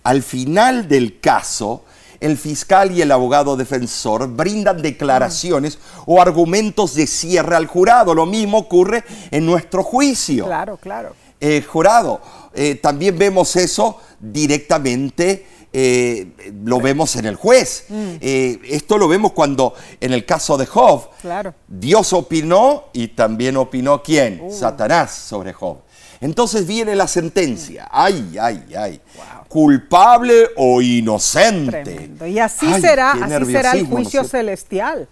[0.03, 1.83] Al final del caso,
[2.19, 8.13] el fiscal y el abogado defensor brindan declaraciones o argumentos de cierre al jurado.
[8.13, 11.15] Lo mismo ocurre en nuestro juicio Claro, claro.
[11.39, 12.21] eh, jurado.
[12.55, 16.27] Eh, también vemos eso directamente, eh,
[16.63, 17.85] lo vemos en el juez.
[17.89, 21.53] Eh, esto lo vemos cuando en el caso de Job, Claro.
[21.67, 24.51] Dios opinó y también opinó quién?
[24.51, 25.77] Satanás sobre Job.
[26.21, 27.87] Entonces viene la sentencia.
[27.91, 29.01] Ay, ay, ay.
[29.49, 31.83] Culpable o inocente.
[31.83, 32.27] Tremendo.
[32.27, 35.09] Y así Ay, será, así será el nerviosismo, ¿no es juicio celestial.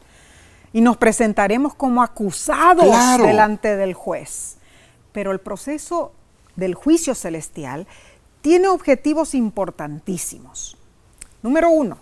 [0.73, 3.25] Y nos presentaremos como acusados Claro.
[3.25, 4.55] delante del juez.
[5.11, 6.13] Pero el proceso
[6.55, 7.87] del juicio celestial
[8.41, 10.77] tiene objetivos importantísimos.
[11.41, 11.97] Número uno,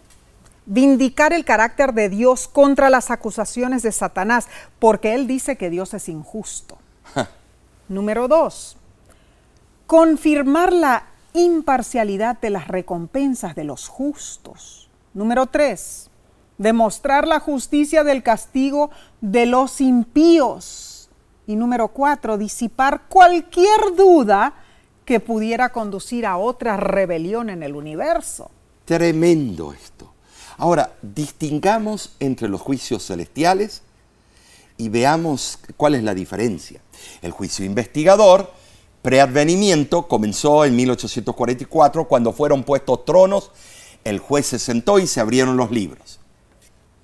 [0.66, 4.48] vindicar el carácter de Dios contra las acusaciones de Satanás,
[4.80, 6.78] porque él dice que Dios es injusto.
[7.88, 8.78] Número dos,
[9.88, 14.90] confirmar la imparcialidad de las recompensas de los justos.
[15.14, 16.10] Número tres,
[16.60, 20.89] demostrar la justicia del castigo de los impíos.
[21.50, 24.54] Y número cuatro, disipar cualquier duda
[25.04, 28.52] que pudiera conducir a otra rebelión en el universo.
[28.86, 30.14] Tremendo esto.
[30.60, 33.82] Ahora, distingamos entre los juicios celestiales
[34.78, 36.82] y veamos cuál es la diferencia.
[37.24, 38.54] El juicio investigador,
[39.02, 43.50] preadvenimiento, comenzó en 1844 cuando fueron puestos tronos,
[44.04, 46.20] el juez se sentó y se abrieron los libros.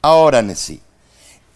[0.03, 0.83] Ahora sí.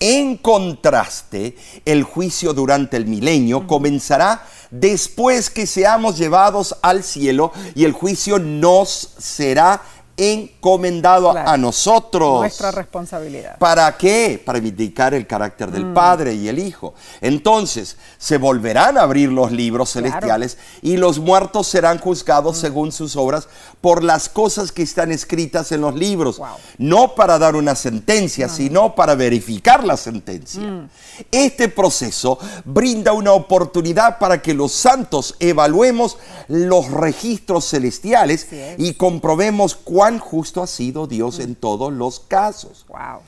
[0.02, 7.84] En contraste, el juicio durante el milenio comenzará después que seamos llevados al cielo y
[7.84, 9.82] el juicio nos será
[10.20, 11.50] encomendado Claro.
[11.50, 12.40] a nosotros.
[12.42, 13.58] Nuestra responsabilidad.
[13.58, 14.42] ¿Para qué?
[14.44, 15.72] Para indicar el carácter Mm.
[15.72, 16.94] del Padre y el Hijo.
[17.22, 20.08] Entonces, se volverán a abrir los libros Claro.
[20.08, 20.12] Mm.
[20.12, 23.48] celestiales y los muertos serán juzgados según sus obras
[23.82, 26.38] por las cosas que están escritas en los libros.
[26.38, 26.48] Wow.
[26.78, 30.62] No para dar una sentencia, sino para verificar la sentencia.
[30.62, 30.90] Mm.
[31.32, 36.18] Este proceso brinda una oportunidad para que los santos evaluemos
[36.48, 39.76] los registros celestiales y comprobemos
[40.10, 42.86] cuán justo ha sido Dios en todos los casos.
[42.88, 43.22] Wow.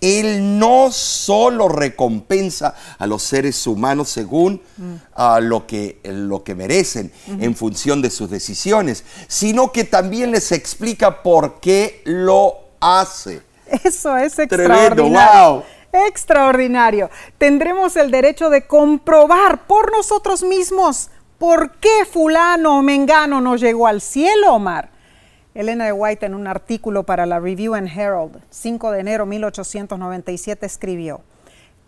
[0.00, 4.60] Él no solo recompensa a los seres humanos según
[5.14, 10.52] ah, lo, que, lo que merecen en función de sus decisiones, sino que también les
[10.52, 13.42] explica por qué lo hace.
[13.84, 15.50] Eso es Tremendo, extraordinario.
[15.50, 15.62] wow.
[16.06, 17.10] Extraordinario.
[17.38, 23.86] Tendremos el derecho de comprobar por nosotros mismos por qué fulano o mengano no llegó
[23.86, 24.97] al cielo, Omar.
[25.58, 29.30] Elena de White en un artículo para la Review and Herald, 5 de enero de
[29.30, 31.22] 1897, escribió,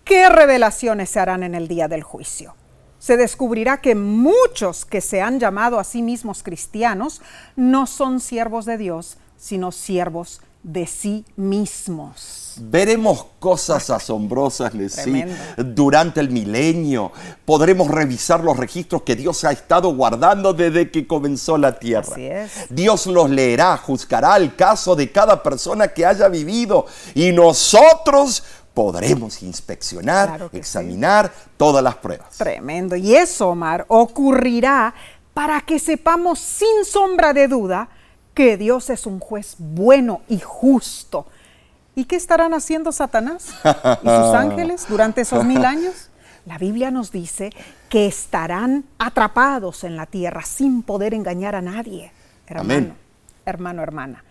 [0.03, 2.57] ¿qué revelaciones se harán en el día del juicio?
[2.99, 7.23] Se descubrirá que muchos que se han llamado a sí mismos cristianos
[7.55, 12.57] no son siervos de Dios, sino siervos de sí mismos.
[12.61, 15.35] Veremos cosas asombrosas, Nessie, Tremendo.
[15.65, 17.13] durante el milenio.
[17.47, 22.13] Podremos revisar los registros que Dios ha estado guardando desde que comenzó la tierra.
[22.13, 22.51] Así es.
[22.69, 26.85] Dios los leerá, juzgará el caso de cada persona que haya vivido
[27.15, 28.43] y nosotros
[28.75, 30.59] podremos inspeccionar, Claro sí.
[30.59, 32.37] examinar todas las pruebas.
[32.37, 32.97] Tremendo.
[32.97, 34.95] Y eso, Omar, ocurrirá
[35.33, 37.89] para que sepamos sin sombra de duda
[38.41, 41.27] que Dios es un juez bueno y justo.
[41.95, 43.49] ¿Y qué estarán haciendo Satanás
[44.03, 46.09] y sus ángeles durante esos mil años?
[46.47, 47.51] La Biblia nos dice
[47.91, 52.13] que estarán atrapados en la tierra sin poder engañar a nadie.
[52.47, 52.95] Hermano, Amén.
[53.45, 54.25] hermano, hermana.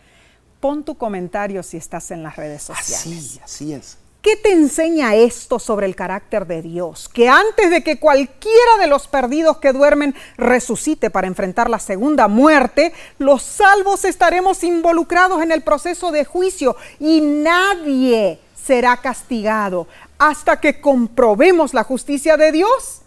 [0.60, 3.06] Pon tu comentario si estás en las redes sociales.
[3.06, 4.00] Así, así es.
[4.22, 7.08] ¿Qué te enseña esto sobre el carácter de Dios?
[7.08, 12.28] Que antes de que cualquiera de los perdidos que duermen resucite para enfrentar la segunda
[12.28, 20.60] muerte, los salvos estaremos involucrados en el proceso de juicio y nadie será castigado hasta
[20.60, 23.04] que comprobemos la justicia de Dios.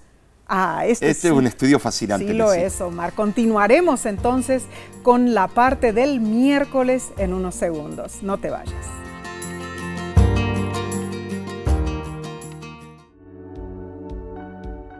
[0.49, 1.27] Ah, este, Este sí.
[1.29, 2.27] es un estudio fascinante.
[2.27, 3.13] Sí lo es, Omar.
[3.13, 4.63] Continuaremos entonces
[5.03, 8.23] con la parte del miércoles en unos segundos.
[8.23, 8.75] No te vayas.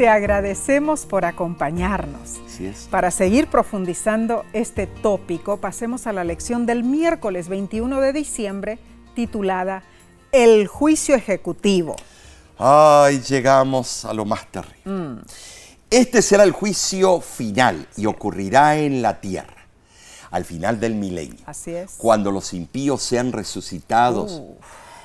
[0.00, 2.40] Te agradecemos por acompañarnos.
[2.46, 2.88] Así es.
[2.90, 8.78] Para seguir profundizando este tópico, pasemos a la lección del miércoles 21 de diciembre
[9.14, 9.82] titulada
[10.32, 11.96] El juicio ejecutivo.
[12.56, 14.80] Ay, llegamos a lo más terrible.
[14.86, 15.18] Mm.
[15.90, 19.66] Este será el juicio final y ocurrirá en la tierra,
[20.30, 21.40] al final del milenio.
[21.44, 21.96] Así es.
[21.98, 24.40] Cuando los impíos sean resucitados.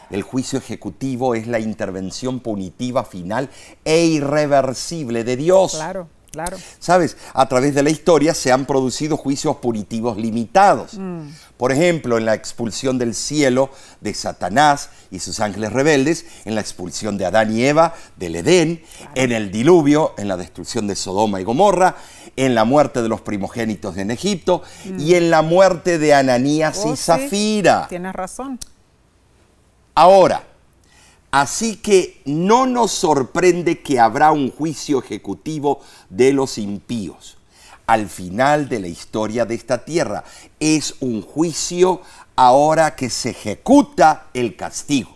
[0.09, 3.49] El juicio ejecutivo es la intervención punitiva final
[3.83, 5.75] e irreversible de Dios.
[5.75, 6.57] Claro, claro.
[6.79, 10.95] Sabes, a través de la historia se han producido juicios punitivos limitados.
[10.95, 11.29] Mm.
[11.57, 13.69] Por ejemplo, en la expulsión del cielo
[14.01, 18.83] de Satanás y sus ángeles rebeldes, en la expulsión de Adán y Eva del Edén,
[19.15, 21.95] en el diluvio, en la destrucción de Sodoma y Gomorra,
[22.35, 24.61] en la muerte de los primogénitos en Egipto
[24.99, 26.87] y en la muerte de Ananías Mm.
[26.89, 27.87] Oh, y sí, Zafira.
[27.87, 28.59] Tienes razón.
[29.95, 30.43] Ahora,
[31.31, 37.37] así que no nos sorprende que habrá un juicio ejecutivo de los impíos.
[37.87, 40.25] Al final de la historia de esta tierra
[40.59, 42.01] es un juicio
[42.35, 45.15] ahora que se ejecuta el castigo.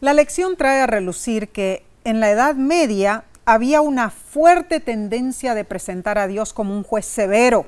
[0.00, 5.64] La lección trae a relucir que en la Edad Media había una fuerte tendencia de
[5.64, 7.66] presentar a Dios como un juez severo.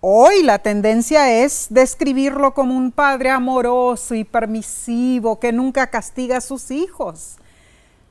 [0.00, 6.40] Hoy la tendencia es describirlo como un padre amoroso y permisivo que nunca castiga a
[6.40, 7.36] sus hijos.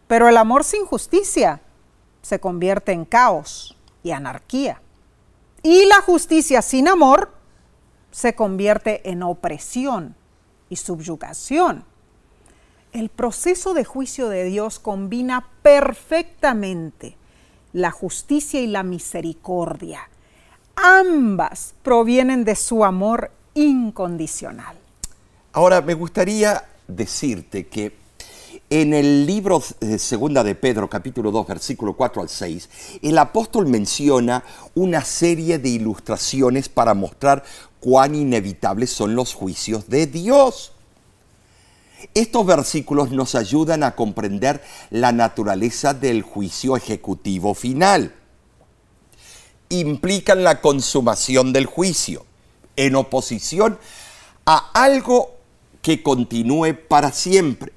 [0.06, 1.62] Pero el amor sin justicia
[2.22, 4.82] se convierte en caos y anarquía.
[5.64, 7.32] Y la justicia sin amor
[8.12, 10.14] se convierte en opresión
[10.70, 11.86] y subyugación.
[12.92, 17.16] El proceso de juicio de Dios combina perfectamente
[17.72, 20.10] la justicia y la misericordia.
[20.80, 24.78] Ambas provienen de su amor incondicional.
[25.52, 27.98] Ahora, me gustaría decirte que
[28.70, 32.70] en el libro de Segunda de Pedro, capítulo 2, versículo 4 al 6,
[33.02, 34.44] el apóstol menciona
[34.76, 37.44] una serie de ilustraciones para mostrar
[37.80, 40.74] cuán inevitables son los juicios de Dios.
[42.14, 44.62] Estos versículos nos ayudan a comprender
[44.92, 48.14] la naturaleza del juicio ejecutivo final.
[49.70, 52.26] Implican la consumación del juicio
[52.76, 53.78] en oposición
[54.46, 55.36] a algo
[55.82, 57.74] que continúe para siempre,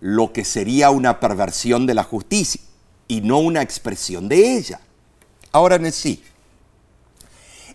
[0.00, 2.60] lo que sería una perversión de la justicia
[3.08, 4.80] y no una expresión de ella.
[5.52, 6.22] Ahora, sí.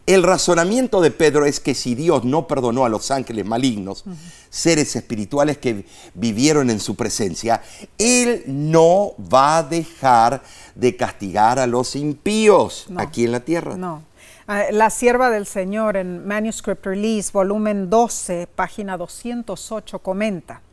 [0.09, 4.05] El razonamiento de Pedro es que si Dios no perdonó a los ángeles malignos,
[4.49, 5.85] seres espirituales que
[6.15, 7.61] vivieron en su presencia,
[7.99, 10.41] Él no va a dejar
[10.73, 13.77] de castigar a los impíos aquí en la tierra.
[13.77, 14.01] No.
[14.47, 20.63] Ah, la sierva del Señor en Manuscript Release, volumen 12, página 208, comenta,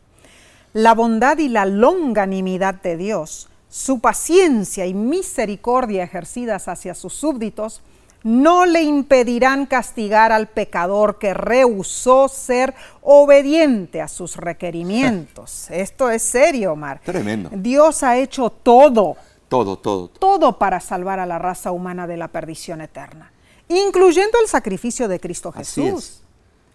[0.73, 7.83] la bondad y la longanimidad de Dios, su paciencia y misericordia ejercidas hacia sus súbditos,
[8.23, 15.67] no le impedirán castigar al pecador que rehusó ser obediente a sus requerimientos.
[15.71, 17.01] Esto es serio, Omar.
[17.03, 17.49] Tremendo.
[17.53, 19.15] Dios ha hecho todo.
[19.47, 20.09] Todo, todo.
[20.09, 23.31] Todo para salvar a la raza humana de la perdición eterna
[23.69, 26.21] incluyendo el sacrificio de Cristo Jesús.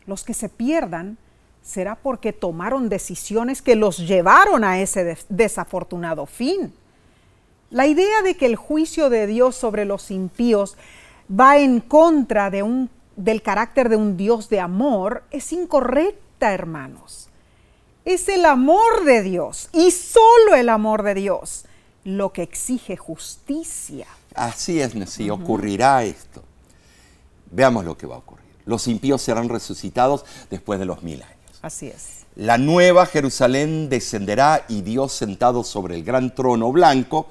[0.07, 1.17] Los que se pierdan
[1.63, 6.73] será porque tomaron decisiones que los llevaron a ese desafortunado fin.
[7.71, 10.77] La idea de que el juicio de Dios sobre los impíos
[11.33, 17.29] va en contra de un, del carácter de un Dios de amor es incorrecta, hermanos.
[18.05, 21.65] Es el amor de Dios y solo el amor de Dios
[22.05, 24.07] lo que exige justicia.
[24.35, 26.43] Así es, si ocurrirá esto.
[27.51, 28.47] Veamos lo que va a ocurrir.
[28.65, 31.61] Los impíos serán resucitados después de los mil años.
[31.63, 32.25] Así es.
[32.35, 37.29] La nueva Jerusalén descenderá y Dios sentado sobre el gran trono blanco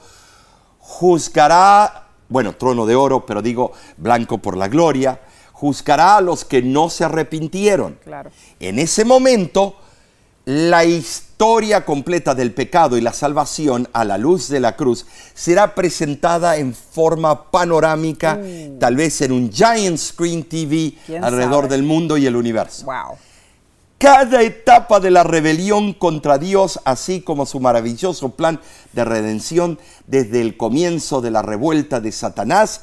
[0.81, 5.19] juzgará, bueno, trono de oro, pero digo blanco por la gloria,
[5.51, 7.99] juzgará a los que no se arrepintieron.
[8.03, 8.31] Claro.
[8.59, 9.75] En ese momento
[10.45, 15.05] la historia completa del pecado y la salvación a la luz de la cruz
[15.35, 18.79] será presentada en forma panorámica, uh.
[18.79, 22.85] tal vez en un giant screen TV alrededor del mundo y el universo.
[22.85, 23.17] Wow.
[24.01, 28.59] Cada etapa de la rebelión contra Dios, así como su maravilloso plan
[28.93, 29.77] de redención
[30.07, 32.81] desde el comienzo de la revuelta de Satanás,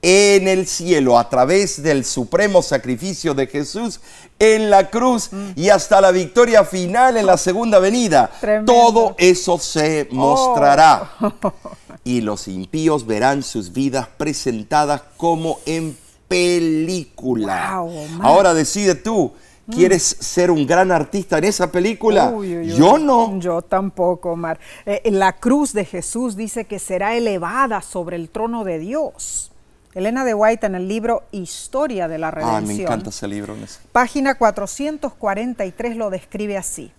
[0.00, 4.00] en el cielo a través del supremo sacrificio de Jesús
[4.38, 8.30] en la cruz y hasta la victoria final en la segunda venida.
[8.64, 11.10] Todo eso se mostrará.
[11.20, 11.52] Oh.
[12.04, 15.98] Y los impíos verán sus vidas presentadas como en
[16.28, 17.84] película.
[18.22, 19.32] Ahora decide tú.
[19.70, 22.32] ¿Quieres ser un gran artista en esa película?
[22.64, 23.38] Yo no.
[23.38, 24.58] Yo tampoco, Omar.
[24.86, 29.52] Eh, la cruz de Jesús dice que será elevada sobre el trono de Dios.
[29.94, 32.64] Elena de White en el libro Historia de la Redención.
[32.64, 33.56] Ah, me encanta ese libro.
[33.90, 36.92] Página 443 lo describe así.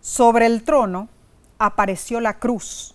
[0.00, 1.08] Sobre el trono
[1.58, 2.94] apareció la cruz.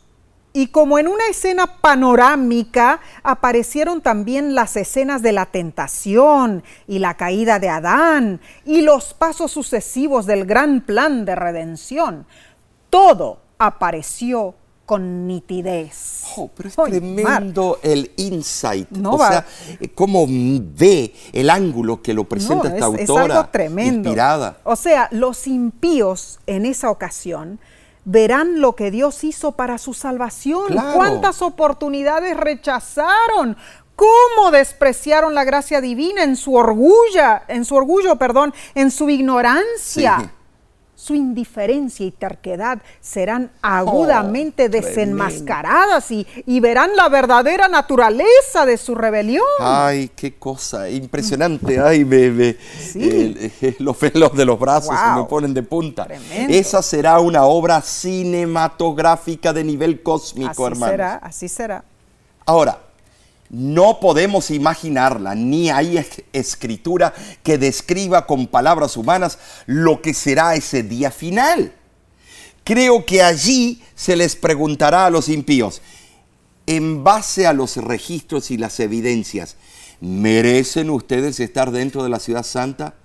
[0.55, 7.17] Y como en una escena panorámica aparecieron también las escenas de la tentación y la
[7.17, 12.25] caída de Adán y los pasos sucesivos del gran plan de redención.
[12.89, 16.23] Todo apareció con nitidez.
[16.37, 18.87] Oh, pero es tremendo el insight.
[19.05, 19.45] o sea,
[19.93, 23.03] cómo ve el ángulo que lo presenta esta autora.
[23.03, 24.07] Es algo tremendo.
[24.07, 24.57] Inspirada.
[24.63, 27.59] O sea, los impíos en esa ocasión
[28.05, 30.73] verán lo que Dios hizo para su salvación.
[30.93, 33.57] ¿Cuántas oportunidades rechazaron?
[33.95, 40.34] ¿Cómo despreciaron la gracia divina en su orgullo, en su orgullo, perdón, en su ignorancia?
[41.05, 46.25] Su indiferencia y terquedad serán agudamente oh, desenmascaradas y,
[46.59, 49.45] verán la verdadera naturaleza de su rebelión.
[49.59, 51.79] Ay, qué cosa impresionante.
[51.79, 52.57] Ay, bebé.
[53.79, 56.07] los pelos de los brazos se me ponen de punta.
[56.49, 61.83] Esa será una obra cinematográfica de nivel cósmico, así Será, así será.
[62.47, 62.79] Ahora,
[63.55, 70.83] no podemos imaginarla, ni hay escritura que describa con palabras humanas lo que será ese
[70.83, 71.73] día final.
[72.65, 75.81] Creo que allí se les preguntará a los impíos,
[76.67, 79.55] en base a los registros y las evidencias,
[80.01, 82.95] ¿merecen ustedes estar dentro de la ciudad santa?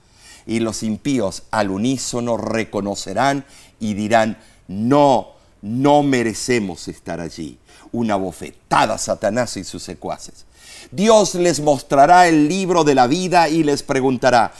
[0.48, 3.44] Y los impíos al unísono reconocerán
[3.78, 4.36] y dirán,
[4.66, 5.28] no,
[5.62, 7.59] no merecemos estar allí
[7.92, 10.46] una bofetada a Satanás y sus secuaces.
[10.90, 14.52] Dios les mostrará el libro de la vida y les preguntará,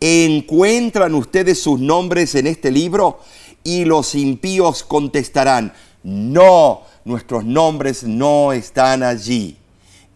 [0.00, 3.20] ¿encuentran ustedes sus nombres en este libro?
[3.64, 5.72] Y los impíos contestarán,
[6.02, 9.56] no, nuestros nombres no están allí.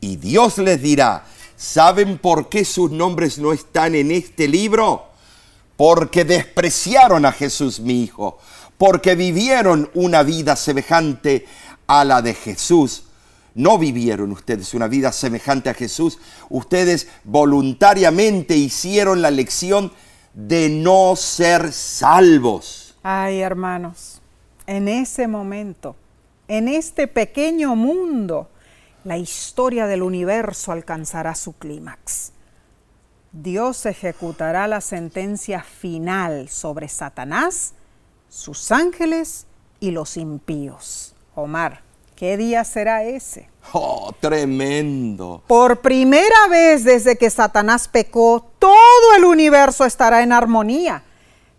[0.00, 1.24] Y Dios les dirá,
[1.56, 5.06] ¿saben por qué sus nombres no están en este libro?
[5.76, 8.38] Porque despreciaron a Jesús mi Hijo,
[8.78, 11.46] porque vivieron una vida semejante
[11.86, 13.04] a la de Jesús.
[13.54, 16.18] No vivieron ustedes una vida semejante a Jesús.
[16.50, 19.92] Ustedes voluntariamente hicieron la lección
[20.34, 22.96] de no ser salvos.
[23.02, 24.20] Ay, hermanos,
[24.66, 25.96] en ese momento,
[26.48, 28.50] en este pequeño mundo,
[29.04, 32.32] la historia del universo alcanzará su clímax.
[33.32, 37.74] Dios ejecutará la sentencia final sobre Satanás,
[38.28, 39.46] sus ángeles
[39.80, 41.15] y los impíos.
[41.36, 41.82] Omar,
[42.16, 43.50] ¿qué día será ese?
[43.74, 45.42] Oh, tremendo.
[45.46, 51.02] Por primera vez desde que Satanás pecó, todo el universo estará en armonía.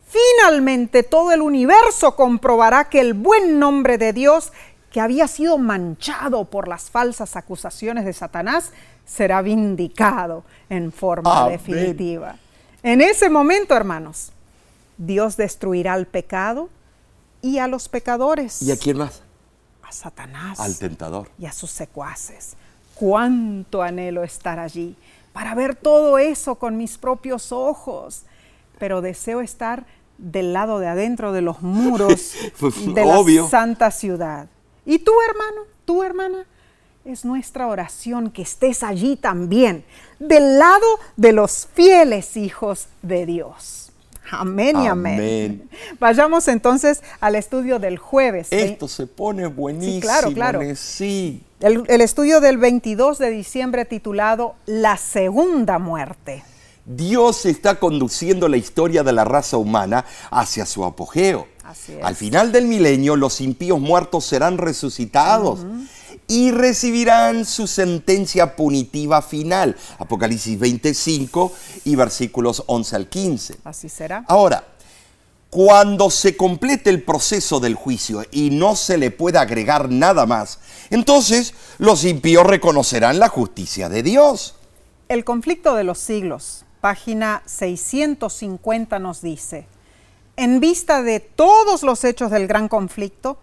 [0.07, 4.51] Finalmente todo el universo comprobará que el buen nombre de Dios,
[4.89, 8.71] que había sido manchado por las falsas acusaciones de Satanás,
[9.05, 11.51] será vindicado en forma Amén.
[11.51, 12.37] definitiva.
[12.81, 14.31] En ese momento, hermanos,
[14.97, 16.69] Dios destruirá al pecado
[17.43, 19.21] y a los pecadores, ¿Y a quién más?
[19.87, 21.29] A Satanás Al tentador.
[21.39, 22.55] y a sus secuaces.
[22.95, 24.95] Cuánto anhelo estar allí
[25.33, 28.23] para ver todo eso con mis propios ojos,
[28.79, 29.85] pero deseo estar
[30.17, 32.33] del lado de adentro de los muros
[32.95, 33.43] de Obvio.
[33.43, 34.47] la santa ciudad.
[34.85, 35.61] ¿Y tú, hermano?
[35.85, 36.45] ¿Tú, hermana?
[37.05, 39.85] Es nuestra oración que estés allí también,
[40.19, 40.85] del lado
[41.15, 43.86] de los fieles hijos de Dios.
[44.31, 45.15] Amén y amén.
[45.15, 45.69] Amén.
[45.99, 48.47] Vayamos entonces al estudio del jueves.
[48.51, 50.01] Esto se pone buenísimo.
[50.01, 50.61] claro, claro.
[50.75, 51.43] Sí.
[51.59, 56.43] El, el estudio del 22 de diciembre titulado La segunda muerte.
[56.85, 61.47] Dios está conduciendo la historia de la raza humana hacia su apogeo.
[61.63, 62.03] Así es.
[62.03, 65.65] Al final del milenio, los impíos muertos serán resucitados
[66.27, 69.75] y recibirán su sentencia punitiva final.
[69.99, 71.53] Apocalipsis 25
[71.85, 73.55] y versículos 11 al 15.
[73.63, 74.25] Así será.
[74.27, 74.63] Ahora,
[75.49, 80.59] cuando se complete el proceso del juicio y no se le pueda agregar nada más,
[80.89, 84.55] entonces los impíos reconocerán la justicia de Dios.
[85.07, 89.67] El conflicto de los siglos, página 650 nos dice,
[90.35, 93.37] en vista de todos los hechos del gran conflicto,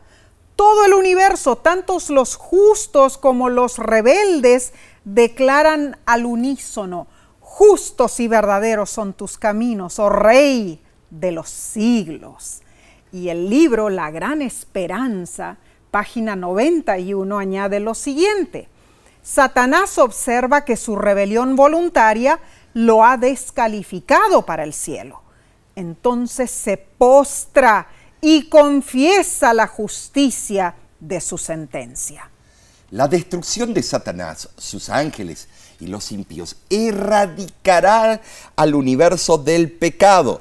[0.56, 4.72] todo el universo, tantos los justos como los rebeldes,
[5.04, 7.06] declaran al unísono,
[7.40, 10.80] justos y verdaderos son tus caminos, oh Rey
[11.10, 12.62] de los siglos.
[13.12, 15.58] Y el libro La Gran Esperanza,
[15.90, 18.68] página 91, añade lo siguiente.
[19.22, 22.40] Satanás observa que su rebelión voluntaria
[22.74, 25.22] lo ha descalificado para el cielo.
[25.76, 27.86] Entonces se postra
[28.24, 32.30] y confiesa la justicia de su sentencia.
[32.90, 35.46] La destrucción de Satanás, sus ángeles
[35.78, 38.22] y los impíos erradicará
[38.56, 40.40] al universo del pecado.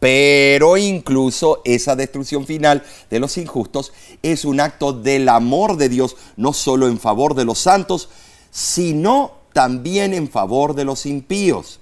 [0.00, 6.16] Pero incluso esa destrucción final de los injustos es un acto del amor de Dios,
[6.36, 8.08] no solo en favor de los santos,
[8.50, 11.78] sino también en favor de los impíos.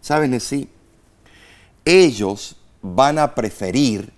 [0.00, 0.68] ¿Saben así?
[1.84, 2.56] Ellos
[2.86, 4.12] van a preferir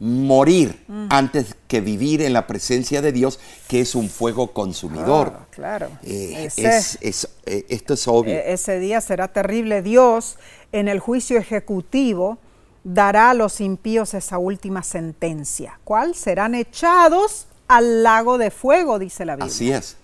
[0.00, 0.80] morir
[1.10, 5.32] antes que vivir en la presencia de Dios, que es un fuego consumidor.
[5.40, 5.88] Ah, claro.
[6.04, 8.32] Eh, Ese- es- es- eh, esto es obvio.
[8.34, 9.82] E- ese día será terrible.
[9.82, 10.36] Dios,
[10.70, 12.38] en el juicio ejecutivo,
[12.84, 15.80] dará a los impíos esa última sentencia.
[15.82, 16.14] ¿Cuál?
[16.14, 19.52] Serán echados al lago de fuego, dice la Biblia.
[19.52, 19.96] Así es.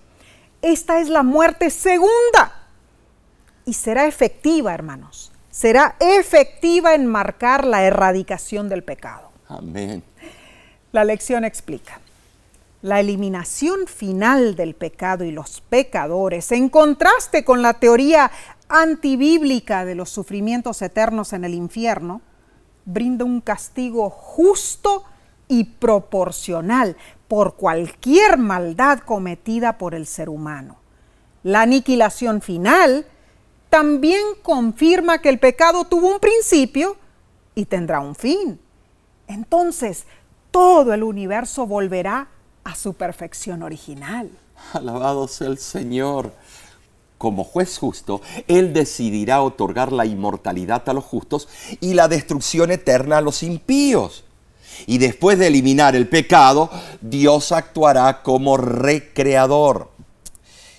[0.60, 2.66] Esta es la muerte segunda.
[3.64, 5.30] Y será efectiva, hermanos.
[5.54, 9.30] Será efectiva en marcar la erradicación del pecado.
[9.46, 10.02] Amén.
[10.90, 12.00] La lección explica.
[12.82, 18.32] La eliminación final del pecado y los pecadores, en contraste con la teoría
[18.68, 22.20] antibíblica de los sufrimientos eternos en el infierno,
[22.84, 25.04] brinda un castigo justo
[25.46, 26.96] y proporcional
[27.28, 30.78] por cualquier maldad cometida por el ser humano.
[31.44, 33.06] La aniquilación final
[33.74, 36.96] también confirma que el pecado tuvo un principio
[37.56, 38.60] y tendrá un fin.
[39.26, 40.04] Entonces,
[40.52, 42.28] todo el universo volverá
[42.62, 44.30] a su perfección original.
[44.74, 46.32] Alabado sea el Señor.
[47.18, 51.48] Como juez justo, Él decidirá otorgar la inmortalidad a los justos
[51.80, 54.22] y la destrucción eterna a los impíos.
[54.86, 56.70] Y después de eliminar el pecado,
[57.00, 59.90] Dios actuará como recreador.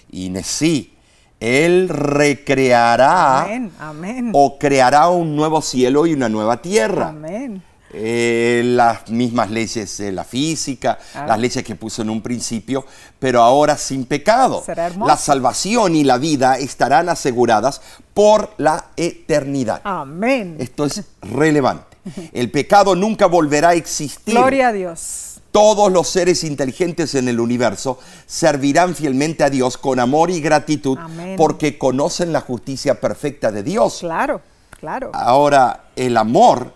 [0.09, 0.94] Y sí,
[1.39, 4.29] Él recreará Amén, amén.
[4.33, 7.09] o creará un nuevo cielo y una nueva tierra.
[7.09, 7.61] Amén.
[7.97, 11.25] Eh, las mismas leyes de la física, Ah.
[11.27, 12.85] las leyes que puso en un principio,
[13.19, 14.61] pero ahora sin pecado.
[14.65, 14.89] Será.
[14.89, 17.81] La salvación y la vida estarán aseguradas
[18.13, 19.79] por la eternidad.
[19.85, 20.57] Amén.
[20.59, 21.95] Esto es relevante.
[22.33, 24.33] El pecado nunca volverá a existir.
[24.35, 25.34] Gloria a Dios.
[25.55, 30.97] Todos los seres inteligentes en el universo servirán fielmente a Dios con amor y gratitud
[30.99, 31.37] Amén.
[31.37, 33.99] porque conocen la justicia perfecta de Dios.
[34.01, 34.41] Claro,
[34.77, 35.11] claro.
[35.13, 36.73] Ahora, el amor,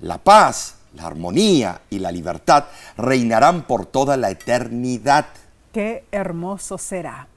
[0.00, 2.64] la paz, la armonía y la libertad
[2.96, 5.26] reinarán por toda la eternidad.
[5.70, 7.28] Qué hermoso será.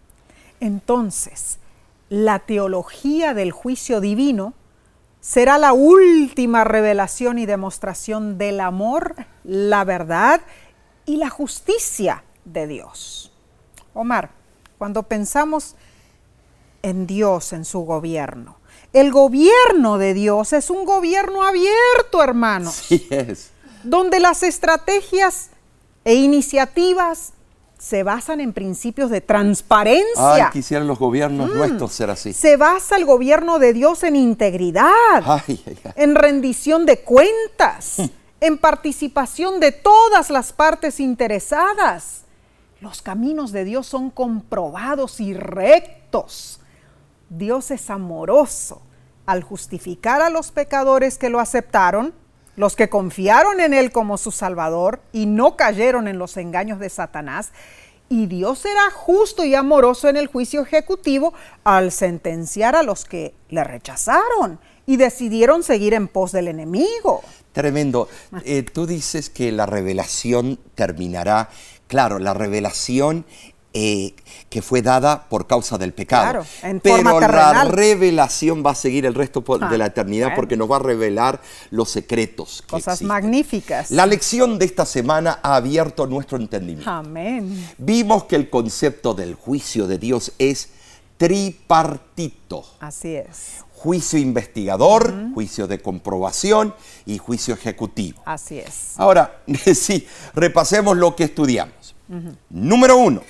[0.61, 1.57] Entonces,
[2.07, 4.53] la teología del juicio divino
[5.25, 10.41] será la última revelación y demostración del amor, la verdad
[11.07, 13.31] y la justicia de Dios.
[13.95, 14.29] Omar,
[14.77, 15.75] cuando pensamos
[16.83, 18.57] en Dios, en su gobierno,
[18.93, 22.75] el gobierno de Dios es un gobierno abierto, hermanos.
[22.87, 23.49] Sí es.
[23.83, 25.49] Donde las estrategias
[26.03, 27.33] e iniciativas
[27.85, 30.07] se basan en principios de transparencia.
[30.17, 31.57] Ay, quisieran los gobiernos Mm.
[31.57, 32.33] nuestros ser así.
[32.33, 34.89] Se basa el gobierno de Dios en integridad,
[35.23, 35.91] Ay, ay, ay.
[35.95, 37.97] en rendición de cuentas,
[38.41, 42.23] en participación de todas las partes interesadas.
[42.81, 46.59] Los caminos de Dios son comprobados y rectos.
[47.29, 48.81] Dios es amoroso
[49.27, 52.15] al justificar a los pecadores que lo aceptaron,
[52.55, 56.89] los que confiaron en Él como su Salvador y no cayeron en los engaños de
[56.89, 57.51] Satanás.
[58.07, 61.33] Y Dios será justo y amoroso en el juicio ejecutivo
[61.63, 67.23] al sentenciar a los que le rechazaron y decidieron seguir en pos del enemigo.
[67.51, 68.07] Tremendo.
[68.43, 71.49] Eh, tú dices que la revelación terminará.
[71.87, 73.25] Claro, la revelación
[73.77, 74.15] eh,
[74.49, 76.23] que fue dada por causa del pecado.
[76.23, 79.87] Claro, en Pero forma la revelación va a seguir el resto po- Ah, de la
[79.87, 80.35] eternidad bueno.
[80.37, 82.61] porque nos va a revelar los secretos.
[82.61, 83.07] que Cosas existen.
[83.09, 83.91] magníficas.
[83.91, 86.89] La lección de esta semana ha abierto nuestro entendimiento.
[86.89, 87.67] Amén.
[87.77, 90.69] Vimos que el concepto del juicio de Dios es
[91.17, 92.63] tripartito.
[92.79, 93.63] Así es.
[93.73, 96.73] Juicio investigador, juicio de comprobación
[97.05, 98.21] y juicio ejecutivo.
[98.25, 98.93] Así es.
[98.97, 99.41] Ahora,
[99.75, 101.93] sí, repasemos lo que estudiamos.
[102.49, 103.21] Número uno,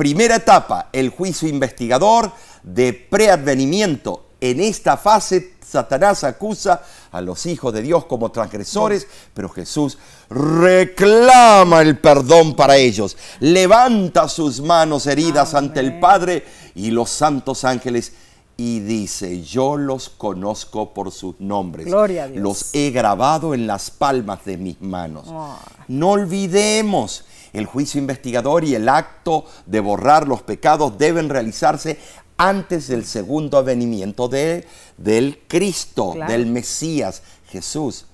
[0.00, 2.32] primera etapa, el juicio investigador
[2.62, 4.28] de preadvenimiento.
[4.40, 6.82] En esta fase, Satanás acusa
[7.12, 9.98] a los hijos de Dios como transgresores, pero Jesús
[10.30, 13.14] reclama el perdón para ellos.
[13.40, 16.00] Levanta sus manos heridas ante el.
[16.00, 18.14] Padre y los santos ángeles
[18.56, 21.86] y dice, yo los conozco por sus nombres.
[21.86, 22.42] Gloria a Dios.
[22.42, 25.26] Los he grabado en las palmas de mis manos.
[25.28, 25.58] Ah.
[25.88, 31.98] No olvidemos, el juicio investigador y el acto de borrar los pecados deben realizarse
[32.36, 36.32] antes del segundo avenimiento de, del Cristo, Claro.
[36.32, 38.06] del Mesías, Jesús.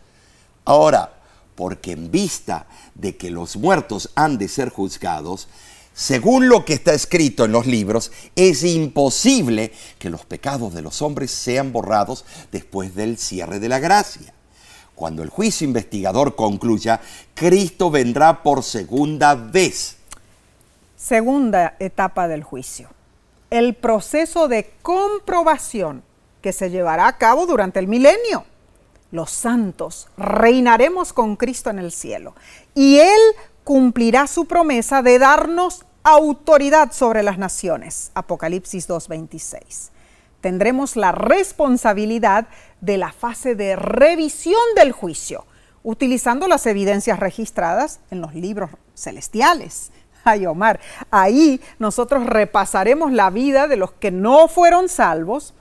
[0.64, 1.12] Ahora,
[1.54, 5.48] porque en vista de que los muertos han de ser juzgados,
[5.94, 11.00] según lo que está escrito en los libros, es imposible que los pecados de los
[11.00, 14.34] hombres sean borrados después del cierre de la gracia.
[14.96, 17.02] Cuando el juicio investigador concluya,
[17.34, 19.98] Cristo vendrá por segunda vez.
[20.96, 22.88] Segunda etapa del juicio.
[23.50, 26.02] El proceso de comprobación
[26.40, 28.46] que se llevará a cabo durante el milenio.
[29.12, 32.34] Los santos reinaremos con Cristo en el cielo
[32.74, 33.20] y Él
[33.64, 38.12] cumplirá su promesa de darnos autoridad sobre las naciones.
[38.14, 39.90] Apocalipsis 2.26.
[40.40, 42.46] Tendremos la responsabilidad
[42.80, 45.46] de la fase de revisión del juicio,
[45.82, 49.90] utilizando las evidencias registradas en los libros celestiales.
[50.24, 50.80] Ay, Omar,
[51.10, 55.54] ahí nosotros repasaremos la vida de los que no fueron salvos,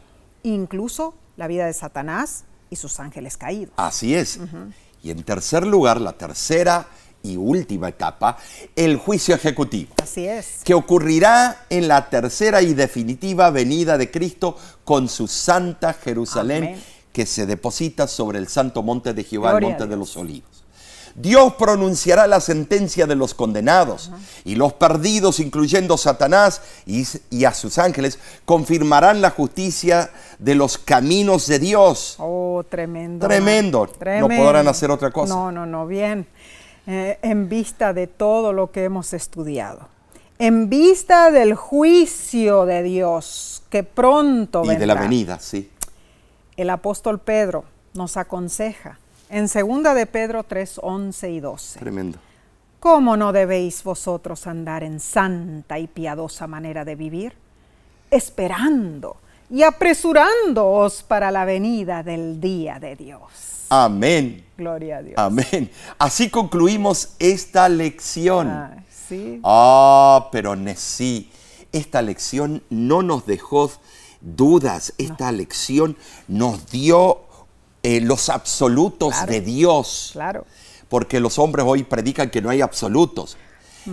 [0.44, 3.74] incluso la vida de Satanás y sus ángeles caídos.
[3.78, 4.40] Así es.
[5.04, 6.88] Y en tercer lugar, la tercera
[7.26, 8.38] y última etapa,
[8.76, 9.94] el juicio ejecutivo.
[10.02, 10.62] Así es.
[10.64, 16.84] que ocurrirá en la tercera y definitiva venida de Cristo con su santa Jerusalén Amén.
[17.12, 20.66] que se deposita sobre el santo monte de Jehová, Gloria el monte de los olivos.
[21.16, 24.12] Dios pronunciará la sentencia de los condenados
[24.44, 30.78] y los perdidos, incluyendo Satanás y, y a sus ángeles, confirmarán la justicia de los
[30.78, 32.16] caminos de Dios.
[32.20, 33.26] Oh, tremendo.
[33.26, 33.90] Tremendo.
[34.20, 35.34] No podrán hacer otra cosa.
[35.34, 36.28] No, no, no, bien.
[36.88, 39.88] Eh, en vista de todo lo que hemos estudiado.
[40.38, 45.72] En vista del juicio de Dios que pronto Y de la venida, sí.
[46.58, 51.80] El apóstol Pedro nos aconseja en segunda de Pedro 3, 11 y 12.
[51.80, 52.20] Tremendo.
[52.80, 57.34] ¿Cómo no debéis vosotros andar en santa y piadosa manera de vivir?
[58.12, 59.18] Esperando
[59.50, 63.22] y apresurándoos para la venida del día de Dios.
[63.70, 64.46] Amén.
[64.58, 65.16] Gloria a Dios.
[65.18, 65.72] Amén.
[65.98, 68.50] Así concluimos esta lección.
[68.50, 69.40] Ay, sí.
[69.44, 71.30] Ah, pero Nesí,
[71.72, 73.72] esta lección no nos dejó
[74.22, 77.20] dudas, esta lección nos dio
[77.84, 79.32] eh, los absolutos Claro.
[79.32, 80.10] de Dios.
[80.14, 80.46] Claro.
[80.90, 83.38] Porque los hombres hoy predican que no hay absolutos.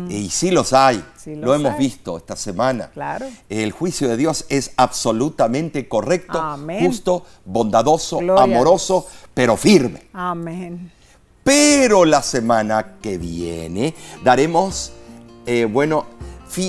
[0.08, 1.78] Y sí los hay, lo hemos hay.
[1.78, 2.90] visto esta semana.
[2.92, 3.26] Claro.
[3.48, 6.86] El juicio de Dios es absolutamente correcto, Amén.
[6.86, 10.04] justo, bondadoso, Gloria amoroso, pero firme.
[10.12, 10.90] Amén.
[11.44, 14.92] Pero la semana que viene daremos,
[15.46, 16.06] eh, bueno,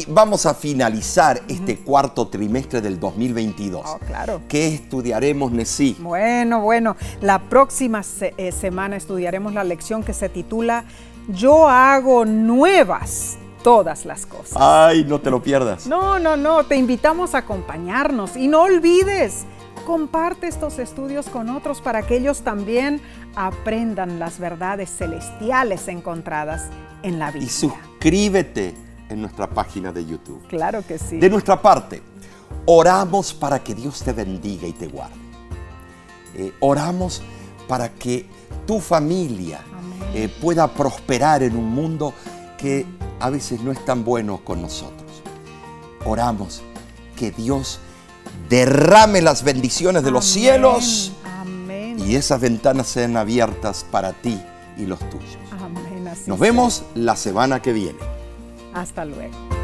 [0.07, 3.83] vamos a finalizar este cuarto trimestre del 2022.
[3.85, 4.41] Oh, claro.
[4.47, 5.95] ¿Qué estudiaremos, Nesí?
[5.99, 10.85] Bueno, bueno, la próxima se- eh, semana estudiaremos la lección que se titula
[11.27, 14.57] Yo hago nuevas todas las cosas.
[14.59, 15.87] Ay, no te lo pierdas.
[15.87, 19.45] No, no, no, te invitamos a acompañarnos y no olvides,
[19.85, 23.01] comparte estos estudios con otros para que ellos también
[23.35, 26.67] aprendan las verdades celestiales encontradas
[27.03, 27.49] en la Y Biblia.
[27.51, 28.75] suscríbete
[29.09, 30.45] en nuestra página de YouTube.
[30.47, 31.17] Claro que sí.
[31.17, 32.01] De nuestra parte,
[32.65, 35.15] oramos para que Dios te bendiga y te guarde.
[36.35, 37.21] Eh, oramos
[37.67, 38.25] para que
[38.65, 39.59] tu familia.
[40.13, 42.13] Eh, pueda prosperar en un mundo
[42.57, 42.85] que
[43.19, 45.11] a veces no es tan bueno con nosotros.
[46.05, 46.61] Oramos
[47.15, 47.79] que Dios
[48.49, 51.97] derrame las bendiciones de los Amén, cielos Amén.
[51.99, 54.39] y esas ventanas sean abiertas para ti
[54.77, 55.37] y los tuyos.
[55.51, 56.03] Amén.
[56.03, 56.35] Nos sea.
[56.37, 57.99] vemos la semana que viene.
[58.73, 59.62] Hasta luego.